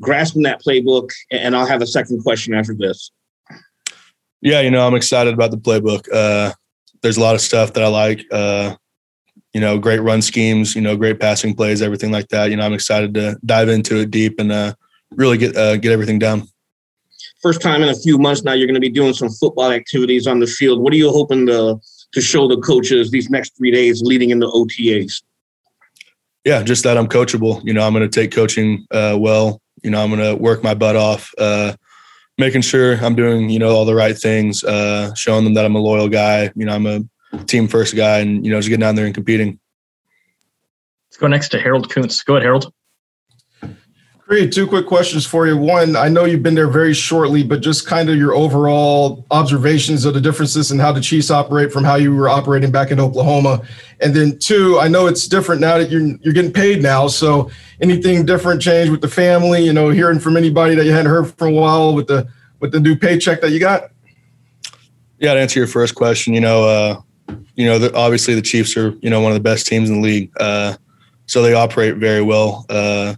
grasping 0.00 0.42
that 0.42 0.62
playbook? 0.62 1.10
And 1.30 1.56
I'll 1.56 1.66
have 1.66 1.82
a 1.82 1.86
second 1.86 2.22
question 2.22 2.54
after 2.54 2.74
this. 2.74 3.10
Yeah, 4.40 4.60
you 4.60 4.70
know, 4.70 4.86
I'm 4.86 4.94
excited 4.94 5.34
about 5.34 5.50
the 5.50 5.56
playbook. 5.56 6.06
Uh, 6.12 6.52
there's 7.02 7.16
a 7.16 7.20
lot 7.20 7.34
of 7.34 7.40
stuff 7.40 7.72
that 7.72 7.82
I 7.82 7.88
like. 7.88 8.24
Uh, 8.30 8.76
you 9.52 9.60
know, 9.60 9.78
great 9.78 10.00
run 10.00 10.20
schemes, 10.20 10.74
you 10.74 10.82
know, 10.82 10.96
great 10.96 11.18
passing 11.18 11.54
plays, 11.54 11.80
everything 11.80 12.10
like 12.10 12.28
that. 12.28 12.50
You 12.50 12.56
know, 12.56 12.64
I'm 12.64 12.74
excited 12.74 13.14
to 13.14 13.38
dive 13.44 13.68
into 13.68 14.00
it 14.00 14.10
deep 14.10 14.38
and 14.38 14.52
uh, 14.52 14.74
really 15.12 15.38
get 15.38 15.56
uh, 15.56 15.76
get 15.78 15.92
everything 15.92 16.18
down. 16.18 16.46
First 17.42 17.62
time 17.62 17.82
in 17.82 17.88
a 17.88 17.94
few 17.94 18.18
months 18.18 18.42
now, 18.42 18.52
you're 18.52 18.66
going 18.66 18.74
to 18.74 18.80
be 18.80 18.90
doing 18.90 19.14
some 19.14 19.30
football 19.30 19.70
activities 19.70 20.26
on 20.26 20.40
the 20.40 20.46
field. 20.46 20.80
What 20.80 20.92
are 20.92 20.96
you 20.96 21.10
hoping 21.10 21.46
to 21.46 21.80
to 22.12 22.20
show 22.20 22.48
the 22.48 22.58
coaches 22.58 23.10
these 23.10 23.30
next 23.30 23.56
three 23.56 23.70
days 23.70 24.02
leading 24.02 24.30
into 24.30 24.46
OTAs? 24.46 25.22
Yeah, 26.46 26.62
just 26.62 26.84
that 26.84 26.96
I'm 26.96 27.08
coachable. 27.08 27.60
You 27.64 27.74
know, 27.74 27.84
I'm 27.84 27.92
going 27.92 28.08
to 28.08 28.20
take 28.20 28.30
coaching 28.30 28.86
uh, 28.92 29.16
well. 29.18 29.60
You 29.82 29.90
know, 29.90 30.02
I'm 30.02 30.10
going 30.10 30.22
to 30.22 30.40
work 30.40 30.62
my 30.62 30.74
butt 30.74 30.94
off, 30.94 31.34
uh, 31.38 31.74
making 32.38 32.60
sure 32.60 32.94
I'm 33.04 33.16
doing 33.16 33.50
you 33.50 33.58
know 33.58 33.70
all 33.70 33.84
the 33.84 33.96
right 33.96 34.16
things, 34.16 34.62
uh, 34.62 35.12
showing 35.14 35.42
them 35.42 35.54
that 35.54 35.64
I'm 35.64 35.74
a 35.74 35.80
loyal 35.80 36.08
guy. 36.08 36.52
You 36.54 36.64
know, 36.64 36.72
I'm 36.72 36.86
a 36.86 37.00
team 37.46 37.66
first 37.66 37.96
guy, 37.96 38.20
and 38.20 38.46
you 38.46 38.52
know, 38.52 38.58
just 38.58 38.68
getting 38.68 38.80
down 38.80 38.94
there 38.94 39.06
and 39.06 39.14
competing. 39.14 39.58
Let's 41.08 41.16
go 41.16 41.26
next 41.26 41.48
to 41.48 41.60
Harold 41.60 41.90
Kuntz. 41.90 42.22
Go 42.22 42.34
ahead, 42.34 42.44
Harold. 42.44 42.72
Great. 44.28 44.52
Two 44.52 44.66
quick 44.66 44.86
questions 44.86 45.24
for 45.24 45.46
you. 45.46 45.56
One, 45.56 45.94
I 45.94 46.08
know 46.08 46.24
you've 46.24 46.42
been 46.42 46.56
there 46.56 46.66
very 46.66 46.92
shortly, 46.92 47.44
but 47.44 47.60
just 47.60 47.86
kind 47.86 48.10
of 48.10 48.16
your 48.16 48.34
overall 48.34 49.24
observations 49.30 50.04
of 50.04 50.14
the 50.14 50.20
differences 50.20 50.72
in 50.72 50.80
how 50.80 50.90
the 50.90 51.00
Chiefs 51.00 51.30
operate 51.30 51.72
from 51.72 51.84
how 51.84 51.94
you 51.94 52.12
were 52.12 52.28
operating 52.28 52.72
back 52.72 52.90
in 52.90 52.98
Oklahoma. 52.98 53.62
And 54.00 54.16
then 54.16 54.36
two, 54.40 54.80
I 54.80 54.88
know 54.88 55.06
it's 55.06 55.28
different 55.28 55.60
now 55.60 55.78
that 55.78 55.90
you're 55.90 56.02
you're 56.22 56.34
getting 56.34 56.52
paid 56.52 56.82
now. 56.82 57.06
So 57.06 57.52
anything 57.80 58.26
different 58.26 58.60
change 58.60 58.90
with 58.90 59.00
the 59.00 59.08
family? 59.08 59.64
You 59.64 59.72
know, 59.72 59.90
hearing 59.90 60.18
from 60.18 60.36
anybody 60.36 60.74
that 60.74 60.84
you 60.84 60.90
hadn't 60.90 61.06
heard 61.12 61.32
for 61.38 61.46
a 61.46 61.52
while 61.52 61.94
with 61.94 62.08
the 62.08 62.26
with 62.58 62.72
the 62.72 62.80
new 62.80 62.96
paycheck 62.96 63.40
that 63.42 63.52
you 63.52 63.60
got. 63.60 63.92
Yeah, 65.20 65.34
to 65.34 65.40
answer 65.40 65.60
your 65.60 65.68
first 65.68 65.94
question, 65.94 66.34
you 66.34 66.40
know, 66.40 66.64
uh, 66.64 67.00
you 67.54 67.64
know, 67.64 67.78
the, 67.78 67.94
obviously 67.94 68.34
the 68.34 68.42
Chiefs 68.42 68.76
are 68.76 68.90
you 69.02 69.08
know 69.08 69.20
one 69.20 69.30
of 69.30 69.36
the 69.36 69.48
best 69.48 69.68
teams 69.68 69.88
in 69.88 70.00
the 70.00 70.02
league, 70.02 70.32
uh, 70.40 70.76
so 71.26 71.42
they 71.42 71.54
operate 71.54 71.94
very 71.98 72.22
well. 72.22 72.66
Uh, 72.68 73.14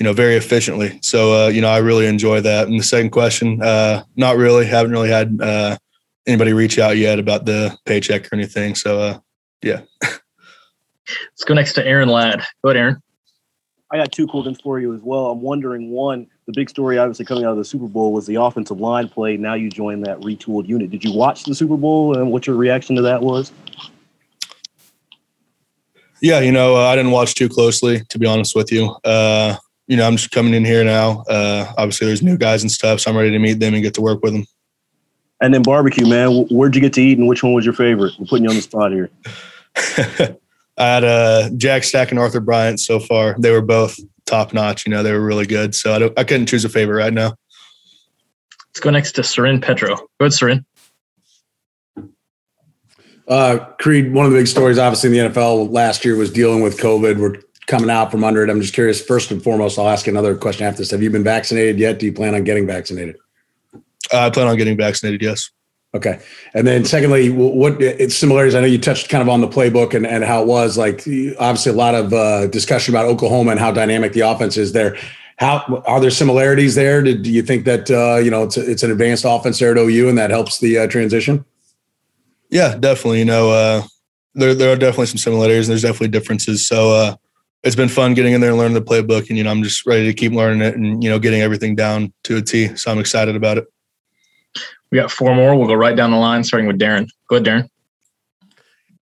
you 0.00 0.04
know, 0.04 0.14
very 0.14 0.36
efficiently. 0.36 0.98
So, 1.02 1.44
uh, 1.44 1.48
you 1.48 1.60
know, 1.60 1.68
I 1.68 1.76
really 1.76 2.06
enjoy 2.06 2.40
that. 2.40 2.68
And 2.68 2.80
the 2.80 2.84
second 2.84 3.10
question, 3.10 3.60
uh, 3.62 4.02
not 4.16 4.38
really, 4.38 4.64
haven't 4.64 4.92
really 4.92 5.10
had 5.10 5.38
uh, 5.42 5.76
anybody 6.26 6.54
reach 6.54 6.78
out 6.78 6.96
yet 6.96 7.18
about 7.18 7.44
the 7.44 7.76
paycheck 7.84 8.24
or 8.24 8.34
anything. 8.34 8.74
So, 8.74 8.98
uh, 8.98 9.18
yeah. 9.62 9.82
Let's 10.02 11.44
go 11.44 11.52
next 11.52 11.74
to 11.74 11.86
Aaron 11.86 12.08
Ladd. 12.08 12.42
Go 12.62 12.70
ahead, 12.70 12.78
Aaron. 12.78 13.02
I 13.92 13.98
got 13.98 14.10
two 14.10 14.26
cool 14.28 14.42
things 14.42 14.58
for 14.60 14.80
you 14.80 14.94
as 14.94 15.02
well. 15.02 15.26
I'm 15.26 15.42
wondering 15.42 15.90
one, 15.90 16.26
the 16.46 16.52
big 16.54 16.70
story 16.70 16.96
obviously 16.96 17.26
coming 17.26 17.44
out 17.44 17.50
of 17.50 17.58
the 17.58 17.64
Super 17.64 17.88
Bowl 17.88 18.14
was 18.14 18.26
the 18.26 18.36
offensive 18.36 18.80
line 18.80 19.08
play. 19.08 19.36
Now 19.36 19.54
you 19.54 19.68
join 19.68 20.00
that 20.02 20.18
retooled 20.20 20.66
unit. 20.66 20.90
Did 20.90 21.04
you 21.04 21.12
watch 21.12 21.44
the 21.44 21.54
Super 21.54 21.76
Bowl 21.76 22.16
and 22.16 22.30
what 22.30 22.46
your 22.46 22.56
reaction 22.56 22.96
to 22.96 23.02
that 23.02 23.20
was? 23.20 23.52
Yeah, 26.22 26.40
you 26.40 26.52
know, 26.52 26.76
uh, 26.76 26.86
I 26.86 26.96
didn't 26.96 27.10
watch 27.10 27.34
too 27.34 27.48
closely, 27.48 28.02
to 28.10 28.18
be 28.18 28.26
honest 28.26 28.54
with 28.54 28.70
you. 28.70 28.94
Uh, 29.04 29.56
you 29.90 29.96
know, 29.96 30.06
I'm 30.06 30.16
just 30.16 30.30
coming 30.30 30.54
in 30.54 30.64
here 30.64 30.84
now. 30.84 31.24
Uh, 31.28 31.66
obviously, 31.76 32.06
there's 32.06 32.22
new 32.22 32.38
guys 32.38 32.62
and 32.62 32.70
stuff, 32.70 33.00
so 33.00 33.10
I'm 33.10 33.16
ready 33.16 33.32
to 33.32 33.40
meet 33.40 33.58
them 33.58 33.74
and 33.74 33.82
get 33.82 33.92
to 33.94 34.00
work 34.00 34.22
with 34.22 34.32
them. 34.32 34.46
And 35.40 35.52
then 35.52 35.62
barbecue, 35.62 36.06
man. 36.06 36.46
Where'd 36.48 36.76
you 36.76 36.80
get 36.80 36.92
to 36.92 37.02
eat, 37.02 37.18
and 37.18 37.26
which 37.26 37.42
one 37.42 37.54
was 37.54 37.64
your 37.64 37.74
favorite? 37.74 38.12
We're 38.16 38.26
putting 38.26 38.44
you 38.44 38.50
on 38.50 38.56
the 38.56 38.62
spot 38.62 38.92
here. 38.92 39.10
I 40.78 40.84
had 40.84 41.02
uh, 41.02 41.50
Jack 41.56 41.82
Stack 41.82 42.12
and 42.12 42.20
Arthur 42.20 42.38
Bryant 42.38 42.78
so 42.78 43.00
far. 43.00 43.34
They 43.36 43.50
were 43.50 43.62
both 43.62 43.98
top 44.26 44.52
notch. 44.52 44.86
You 44.86 44.92
know, 44.92 45.02
they 45.02 45.12
were 45.12 45.20
really 45.20 45.46
good. 45.46 45.74
So 45.74 45.92
I, 45.92 46.20
I 46.20 46.22
couldn't 46.22 46.46
choose 46.46 46.64
a 46.64 46.68
favorite 46.68 46.96
right 46.96 47.12
now. 47.12 47.34
Let's 48.68 48.78
go 48.80 48.90
next 48.90 49.12
to 49.12 49.24
Soren 49.24 49.60
Petro. 49.60 49.96
Go 49.96 50.06
ahead, 50.20 50.32
Soren. 50.34 50.66
Uh, 53.26 53.58
Creed, 53.80 54.14
one 54.14 54.24
of 54.24 54.30
the 54.30 54.38
big 54.38 54.46
stories, 54.46 54.78
obviously, 54.78 55.18
in 55.18 55.32
the 55.32 55.40
NFL 55.40 55.72
last 55.72 56.04
year 56.04 56.14
was 56.14 56.30
dealing 56.30 56.62
with 56.62 56.78
COVID. 56.78 57.18
We're 57.18 57.40
coming 57.70 57.88
out 57.88 58.10
from 58.10 58.24
under 58.24 58.42
it. 58.42 58.50
I'm 58.50 58.60
just 58.60 58.74
curious. 58.74 59.00
First 59.00 59.30
and 59.30 59.42
foremost, 59.42 59.78
I'll 59.78 59.88
ask 59.88 60.06
another 60.08 60.36
question 60.36 60.66
after 60.66 60.78
this. 60.78 60.90
Have 60.90 61.02
you 61.02 61.08
been 61.08 61.24
vaccinated 61.24 61.78
yet? 61.78 62.00
Do 62.00 62.06
you 62.06 62.12
plan 62.12 62.34
on 62.34 62.42
getting 62.44 62.66
vaccinated? 62.66 63.16
Uh, 63.72 64.26
I 64.26 64.30
plan 64.30 64.48
on 64.48 64.56
getting 64.56 64.76
vaccinated. 64.76 65.22
Yes. 65.22 65.50
Okay. 65.94 66.20
And 66.54 66.66
then 66.66 66.84
secondly, 66.84 67.30
what 67.30 67.80
it's 67.80 68.14
similarities? 68.14 68.54
I 68.54 68.60
know 68.60 68.66
you 68.66 68.78
touched 68.78 69.08
kind 69.08 69.22
of 69.22 69.28
on 69.28 69.40
the 69.40 69.48
playbook 69.48 69.94
and, 69.94 70.06
and 70.06 70.22
how 70.24 70.42
it 70.42 70.46
was 70.46 70.76
like 70.76 71.00
obviously 71.38 71.72
a 71.72 71.74
lot 71.74 71.94
of 71.94 72.12
uh, 72.12 72.46
discussion 72.48 72.94
about 72.94 73.06
Oklahoma 73.06 73.52
and 73.52 73.60
how 73.60 73.72
dynamic 73.72 74.12
the 74.12 74.20
offense 74.20 74.56
is 74.56 74.72
there. 74.72 74.96
How 75.38 75.82
are 75.86 76.00
there 76.00 76.10
similarities 76.10 76.74
there? 76.74 77.02
Did, 77.02 77.22
do 77.22 77.32
you 77.32 77.42
think 77.42 77.64
that 77.64 77.90
uh, 77.90 78.18
you 78.18 78.30
know 78.30 78.44
it's 78.44 78.56
a, 78.56 78.70
it's 78.70 78.82
an 78.82 78.92
advanced 78.92 79.24
offense 79.26 79.58
there 79.58 79.72
at 79.72 79.78
OU 79.78 80.08
and 80.08 80.18
that 80.18 80.30
helps 80.30 80.60
the 80.60 80.78
uh, 80.78 80.86
transition? 80.86 81.44
Yeah, 82.50 82.76
definitely. 82.76 83.20
You 83.20 83.24
know, 83.24 83.50
uh, 83.50 83.82
there 84.34 84.54
there 84.54 84.72
are 84.72 84.76
definitely 84.76 85.06
some 85.06 85.18
similarities 85.18 85.68
and 85.68 85.72
there's 85.72 85.82
definitely 85.82 86.08
differences. 86.08 86.68
So 86.68 86.92
uh, 86.92 87.16
it's 87.62 87.76
been 87.76 87.88
fun 87.88 88.14
getting 88.14 88.32
in 88.32 88.40
there 88.40 88.50
and 88.50 88.58
learning 88.58 88.74
the 88.74 88.82
playbook, 88.82 89.28
and 89.28 89.36
you 89.36 89.44
know 89.44 89.50
I'm 89.50 89.62
just 89.62 89.86
ready 89.86 90.06
to 90.06 90.14
keep 90.14 90.32
learning 90.32 90.62
it 90.62 90.76
and 90.76 91.02
you 91.02 91.10
know 91.10 91.18
getting 91.18 91.40
everything 91.40 91.74
down 91.74 92.12
to 92.24 92.36
a 92.38 92.42
T. 92.42 92.74
So 92.76 92.90
I'm 92.90 92.98
excited 92.98 93.36
about 93.36 93.58
it. 93.58 93.66
We 94.90 94.96
got 94.96 95.10
four 95.10 95.34
more. 95.34 95.56
We'll 95.56 95.68
go 95.68 95.74
right 95.74 95.94
down 95.94 96.10
the 96.10 96.16
line, 96.16 96.42
starting 96.42 96.66
with 96.66 96.78
Darren. 96.78 97.08
Go 97.28 97.36
ahead, 97.36 97.46
Darren. 97.46 97.68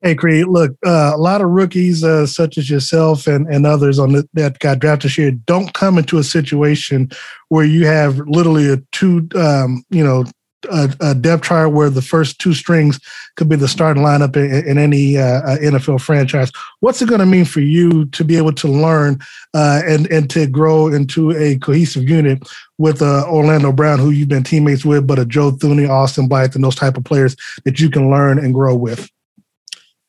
Hey, 0.00 0.14
Creed, 0.14 0.46
look, 0.46 0.76
uh, 0.86 1.10
a 1.12 1.18
lot 1.18 1.40
of 1.40 1.48
rookies, 1.48 2.04
uh, 2.04 2.24
such 2.24 2.56
as 2.56 2.70
yourself 2.70 3.26
and, 3.26 3.48
and 3.48 3.66
others 3.66 3.98
on 3.98 4.12
the, 4.12 4.28
that 4.34 4.60
got 4.60 4.78
drafted 4.78 5.10
this 5.10 5.18
year, 5.18 5.32
don't 5.32 5.74
come 5.74 5.98
into 5.98 6.18
a 6.18 6.22
situation 6.24 7.10
where 7.48 7.64
you 7.64 7.84
have 7.86 8.18
literally 8.28 8.72
a 8.72 8.76
two, 8.92 9.28
um, 9.34 9.82
you 9.90 10.04
know, 10.04 10.24
a, 10.70 10.94
a, 11.00 11.14
depth 11.14 11.44
chart 11.44 11.72
where 11.72 11.90
the 11.90 12.02
first 12.02 12.40
two 12.40 12.52
strings 12.52 13.00
could 13.36 13.48
be 13.48 13.56
the 13.56 13.68
starting 13.68 14.02
lineup 14.02 14.36
in, 14.36 14.66
in 14.66 14.78
any 14.78 15.16
uh, 15.16 15.40
uh 15.42 15.58
NFL 15.58 16.00
franchise. 16.00 16.50
What's 16.80 17.00
it 17.00 17.08
going 17.08 17.20
to 17.20 17.26
mean 17.26 17.44
for 17.44 17.60
you 17.60 18.06
to 18.06 18.24
be 18.24 18.36
able 18.36 18.52
to 18.54 18.68
learn 18.68 19.18
uh, 19.54 19.82
and 19.86 20.06
and 20.10 20.28
to 20.30 20.46
grow 20.46 20.88
into 20.88 21.30
a 21.32 21.58
cohesive 21.58 22.08
unit 22.08 22.48
with 22.78 23.02
uh, 23.02 23.24
Orlando 23.28 23.72
Brown, 23.72 23.98
who 23.98 24.10
you've 24.10 24.28
been 24.28 24.44
teammates 24.44 24.84
with, 24.84 25.06
but 25.06 25.18
a 25.18 25.24
Joe 25.24 25.52
Thuney, 25.52 25.88
Austin 25.88 26.28
Blythe, 26.28 26.54
and 26.54 26.64
those 26.64 26.76
type 26.76 26.96
of 26.96 27.04
players 27.04 27.36
that 27.64 27.80
you 27.80 27.90
can 27.90 28.10
learn 28.10 28.38
and 28.38 28.54
grow 28.54 28.74
with? 28.74 29.10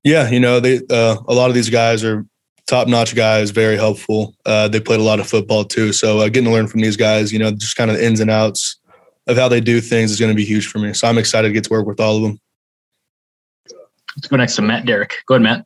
Yeah, 0.03 0.29
you 0.29 0.39
know, 0.39 0.59
they 0.59 0.77
uh, 0.89 1.17
a 1.27 1.33
lot 1.33 1.49
of 1.49 1.53
these 1.53 1.69
guys 1.69 2.03
are 2.03 2.25
top 2.67 2.87
notch 2.87 3.15
guys, 3.15 3.49
very 3.51 3.75
helpful. 3.75 4.35
Uh, 4.45 4.67
they 4.67 4.79
played 4.79 4.99
a 4.99 5.03
lot 5.03 5.19
of 5.19 5.27
football 5.27 5.63
too, 5.63 5.91
so 5.93 6.19
getting 6.29 6.45
to 6.45 6.51
learn 6.51 6.67
from 6.67 6.81
these 6.81 6.97
guys, 6.97 7.31
you 7.33 7.39
know, 7.39 7.51
just 7.51 7.75
kind 7.75 7.91
of 7.91 7.97
the 7.97 8.05
ins 8.05 8.19
and 8.19 8.31
outs 8.31 8.78
of 9.29 9.37
how 9.37 9.47
they 9.47 9.61
do 9.61 9.79
things 9.79 10.11
is 10.11 10.19
going 10.19 10.31
to 10.31 10.35
be 10.35 10.45
huge 10.45 10.67
for 10.67 10.79
me. 10.79 10.93
So 10.93 11.07
I'm 11.07 11.17
excited 11.17 11.47
to 11.47 11.53
get 11.53 11.63
to 11.65 11.69
work 11.69 11.85
with 11.85 11.99
all 11.99 12.17
of 12.17 12.23
them. 12.23 12.39
Let's 14.17 14.27
go 14.27 14.37
next 14.37 14.55
to 14.55 14.61
Matt 14.61 14.85
Derrick. 14.85 15.13
Go 15.27 15.35
ahead, 15.35 15.43
Matt. 15.43 15.65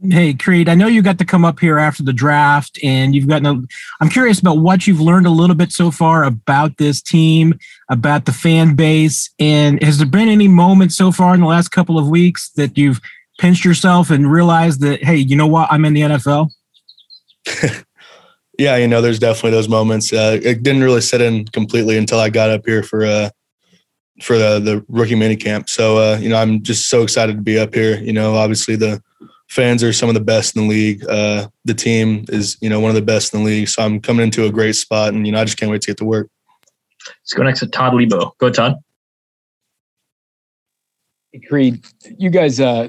Hey, 0.00 0.32
Creed, 0.32 0.68
I 0.68 0.76
know 0.76 0.86
you 0.86 1.02
got 1.02 1.18
to 1.18 1.24
come 1.24 1.44
up 1.44 1.58
here 1.58 1.76
after 1.76 2.04
the 2.04 2.12
draft 2.12 2.78
and 2.84 3.16
you've 3.16 3.26
gotten 3.26 3.46
a, 3.46 3.60
I'm 4.00 4.08
curious 4.08 4.38
about 4.38 4.58
what 4.58 4.86
you've 4.86 5.00
learned 5.00 5.26
a 5.26 5.30
little 5.30 5.56
bit 5.56 5.72
so 5.72 5.90
far 5.90 6.22
about 6.22 6.76
this 6.76 7.02
team, 7.02 7.58
about 7.90 8.24
the 8.24 8.32
fan 8.32 8.76
base. 8.76 9.28
And 9.40 9.82
has 9.82 9.98
there 9.98 10.06
been 10.06 10.28
any 10.28 10.46
moments 10.46 10.96
so 10.96 11.10
far 11.10 11.34
in 11.34 11.40
the 11.40 11.48
last 11.48 11.70
couple 11.70 11.98
of 11.98 12.08
weeks 12.08 12.50
that 12.50 12.78
you've 12.78 13.00
pinched 13.40 13.64
yourself 13.64 14.10
and 14.10 14.30
realized 14.30 14.82
that, 14.82 15.02
hey, 15.02 15.16
you 15.16 15.34
know 15.34 15.48
what? 15.48 15.66
I'm 15.72 15.84
in 15.84 15.94
the 15.94 16.02
NFL? 16.02 16.50
yeah, 18.58 18.76
you 18.76 18.88
know, 18.88 19.00
there's 19.00 19.20
definitely 19.20 19.52
those 19.52 19.68
moments. 19.68 20.12
Uh, 20.12 20.38
it 20.42 20.64
didn't 20.64 20.82
really 20.82 21.00
set 21.00 21.20
in 21.20 21.44
completely 21.46 21.96
until 21.96 22.18
I 22.18 22.28
got 22.28 22.50
up 22.50 22.66
here 22.66 22.82
for 22.82 23.06
uh, 23.06 23.30
for 24.20 24.36
the 24.36 24.58
the 24.58 24.84
rookie 24.88 25.14
mini 25.14 25.36
camp. 25.36 25.70
So 25.70 25.96
uh, 25.98 26.18
you 26.20 26.28
know, 26.28 26.36
I'm 26.36 26.62
just 26.62 26.88
so 26.88 27.02
excited 27.02 27.36
to 27.36 27.42
be 27.42 27.56
up 27.56 27.72
here. 27.72 27.98
You 28.00 28.12
know, 28.12 28.34
obviously 28.34 28.74
the 28.74 29.00
fans 29.48 29.82
are 29.84 29.92
some 29.92 30.08
of 30.08 30.14
the 30.14 30.20
best 30.20 30.56
in 30.56 30.62
the 30.62 30.68
league. 30.68 31.08
Uh, 31.08 31.48
the 31.64 31.74
team 31.74 32.24
is 32.28 32.58
you 32.60 32.68
know 32.68 32.80
one 32.80 32.90
of 32.90 32.96
the 32.96 33.02
best 33.02 33.32
in 33.32 33.40
the 33.40 33.46
league. 33.46 33.68
So 33.68 33.82
I'm 33.82 34.00
coming 34.00 34.24
into 34.24 34.44
a 34.44 34.50
great 34.50 34.74
spot, 34.74 35.14
and 35.14 35.24
you 35.24 35.32
know, 35.32 35.40
I 35.40 35.44
just 35.44 35.56
can't 35.56 35.70
wait 35.70 35.82
to 35.82 35.86
get 35.86 35.98
to 35.98 36.04
work. 36.04 36.28
Let's 37.06 37.34
go 37.34 37.44
next 37.44 37.60
to 37.60 37.68
Todd 37.68 37.92
Leabo. 37.92 38.32
Go, 38.38 38.50
Todd. 38.50 38.74
Creed, 41.46 41.84
you 42.18 42.30
guys 42.30 42.58
uh, 42.58 42.88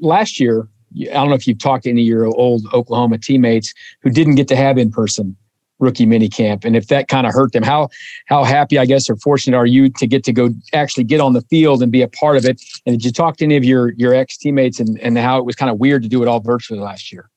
last 0.00 0.40
year 0.40 0.68
I 0.98 1.14
don't 1.14 1.28
know 1.28 1.34
if 1.34 1.46
you've 1.46 1.58
talked 1.58 1.84
to 1.84 1.90
any 1.90 2.02
of 2.02 2.06
your 2.06 2.26
old 2.26 2.66
Oklahoma 2.72 3.18
teammates 3.18 3.72
who 4.02 4.10
didn't 4.10 4.34
get 4.34 4.48
to 4.48 4.56
have 4.56 4.78
in 4.78 4.90
person 4.90 5.36
rookie 5.80 6.06
mini 6.06 6.28
camp 6.28 6.64
and 6.64 6.76
if 6.76 6.88
that 6.88 7.08
kind 7.08 7.26
of 7.26 7.32
hurt 7.32 7.52
them 7.52 7.62
how 7.62 7.88
how 8.26 8.44
happy 8.44 8.78
i 8.78 8.84
guess 8.84 9.08
or 9.08 9.16
fortunate 9.16 9.56
are 9.56 9.66
you 9.66 9.88
to 9.88 10.06
get 10.06 10.22
to 10.22 10.32
go 10.32 10.50
actually 10.74 11.02
get 11.02 11.20
on 11.20 11.32
the 11.32 11.40
field 11.42 11.82
and 11.82 11.90
be 11.90 12.02
a 12.02 12.08
part 12.08 12.36
of 12.36 12.44
it? 12.44 12.62
And 12.86 12.94
did 12.94 13.04
you 13.04 13.12
talk 13.12 13.38
to 13.38 13.44
any 13.44 13.56
of 13.56 13.64
your 13.64 13.92
your 13.94 14.14
ex 14.14 14.36
teammates 14.36 14.78
and 14.78 14.98
and 15.00 15.18
how 15.18 15.38
it 15.38 15.44
was 15.44 15.56
kind 15.56 15.70
of 15.70 15.78
weird 15.78 16.02
to 16.02 16.08
do 16.08 16.22
it 16.22 16.28
all 16.28 16.40
virtually 16.40 16.80
last 16.80 17.10
year? 17.10 17.30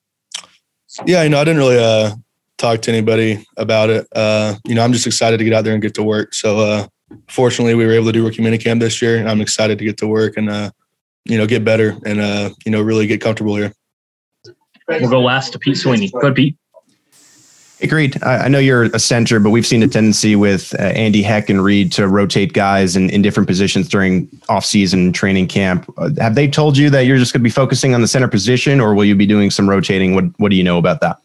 Yeah 1.06 1.24
you 1.24 1.30
know 1.30 1.40
i 1.40 1.44
didn't 1.44 1.60
really 1.60 1.80
uh 1.80 2.12
talk 2.58 2.82
to 2.82 2.92
anybody 2.92 3.46
about 3.58 3.90
it. 3.90 4.08
Uh 4.16 4.56
you 4.66 4.76
know 4.76 4.84
i'm 4.84 4.94
just 4.94 5.08
excited 5.08 5.38
to 5.38 5.44
get 5.44 5.54
out 5.54 5.64
there 5.64 5.74
and 5.74 5.82
get 5.82 5.94
to 5.96 6.04
work. 6.04 6.34
So 6.34 6.60
uh 6.60 6.88
fortunately 7.30 7.76
we 7.76 7.86
were 7.86 7.94
able 7.94 8.08
to 8.08 8.12
do 8.12 8.24
rookie 8.24 8.42
mini 8.42 8.58
camp 8.58 8.82
this 8.82 9.02
year 9.02 9.18
and 9.18 9.30
i'm 9.30 9.40
excited 9.40 9.78
to 9.78 9.86
get 9.86 9.98
to 9.98 10.08
work 10.08 10.36
and 10.36 10.50
uh 10.50 10.72
you 11.26 11.38
know, 11.38 11.48
get 11.48 11.64
better 11.64 11.98
and 12.06 12.20
uh, 12.20 12.50
you 12.66 12.72
know, 12.72 12.82
really 12.82 13.08
get 13.08 13.22
comfortable 13.22 13.56
here. 13.56 13.74
We'll 14.88 15.10
go 15.10 15.22
last 15.22 15.54
to 15.54 15.60
Pete 15.60 15.78
Sweeney. 15.78 16.10
Go 16.10 16.20
ahead, 16.20 16.36
Pete. 16.36 16.58
Creed. 17.88 18.22
I, 18.24 18.46
I 18.46 18.48
know 18.48 18.60
you're 18.60 18.84
a 18.84 19.00
center, 19.00 19.40
but 19.40 19.50
we've 19.50 19.66
seen 19.66 19.84
a 19.84 19.88
tendency 19.88 20.36
with 20.36 20.74
uh, 20.80 20.84
Andy 20.84 21.22
Heck 21.22 21.50
and 21.50 21.64
Reid 21.64 21.92
to 21.94 22.08
rotate 22.08 22.54
guys 22.54 22.96
in, 22.96 23.10
in 23.10 23.22
different 23.22 23.48
positions 23.48 23.90
during 23.90 24.28
offseason 24.50 25.14
training 25.14 25.48
camp. 25.48 25.92
Uh, 25.98 26.10
have 26.20 26.36
they 26.36 26.48
told 26.48 26.78
you 26.78 26.90
that 26.90 27.02
you're 27.02 27.18
just 27.18 27.34
going 27.34 27.42
to 27.42 27.44
be 27.44 27.50
focusing 27.50 27.94
on 27.94 28.02
the 28.02 28.08
center 28.08 28.28
position, 28.28 28.80
or 28.80 28.94
will 28.94 29.06
you 29.06 29.16
be 29.16 29.26
doing 29.26 29.52
some 29.52 29.70
rotating? 29.70 30.16
What 30.16 30.26
What 30.40 30.50
do 30.50 30.56
you 30.56 30.64
know 30.64 30.78
about 30.78 31.02
that? 31.02 31.18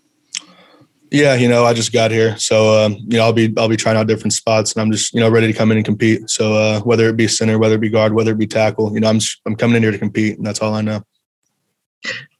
Yeah, 1.10 1.34
you 1.34 1.48
know, 1.48 1.64
I 1.64 1.72
just 1.72 1.92
got 1.92 2.10
here, 2.10 2.36
so 2.36 2.84
um, 2.84 2.92
you 2.92 3.16
know, 3.16 3.24
I'll 3.24 3.32
be 3.32 3.52
I'll 3.56 3.68
be 3.68 3.78
trying 3.78 3.96
out 3.96 4.06
different 4.06 4.34
spots, 4.34 4.74
and 4.74 4.82
I'm 4.82 4.92
just 4.92 5.14
you 5.14 5.20
know 5.20 5.30
ready 5.30 5.46
to 5.46 5.54
come 5.54 5.70
in 5.70 5.78
and 5.78 5.86
compete. 5.86 6.28
So 6.28 6.52
uh, 6.52 6.80
whether 6.80 7.08
it 7.08 7.16
be 7.16 7.26
center, 7.26 7.58
whether 7.58 7.76
it 7.76 7.80
be 7.80 7.88
guard, 7.88 8.12
whether 8.12 8.32
it 8.32 8.38
be 8.38 8.46
tackle, 8.46 8.92
you 8.92 9.00
know, 9.00 9.08
I'm 9.08 9.18
just, 9.18 9.40
I'm 9.46 9.56
coming 9.56 9.76
in 9.76 9.82
here 9.82 9.92
to 9.92 9.98
compete, 9.98 10.36
and 10.36 10.46
that's 10.46 10.60
all 10.60 10.74
I 10.74 10.82
know. 10.82 11.02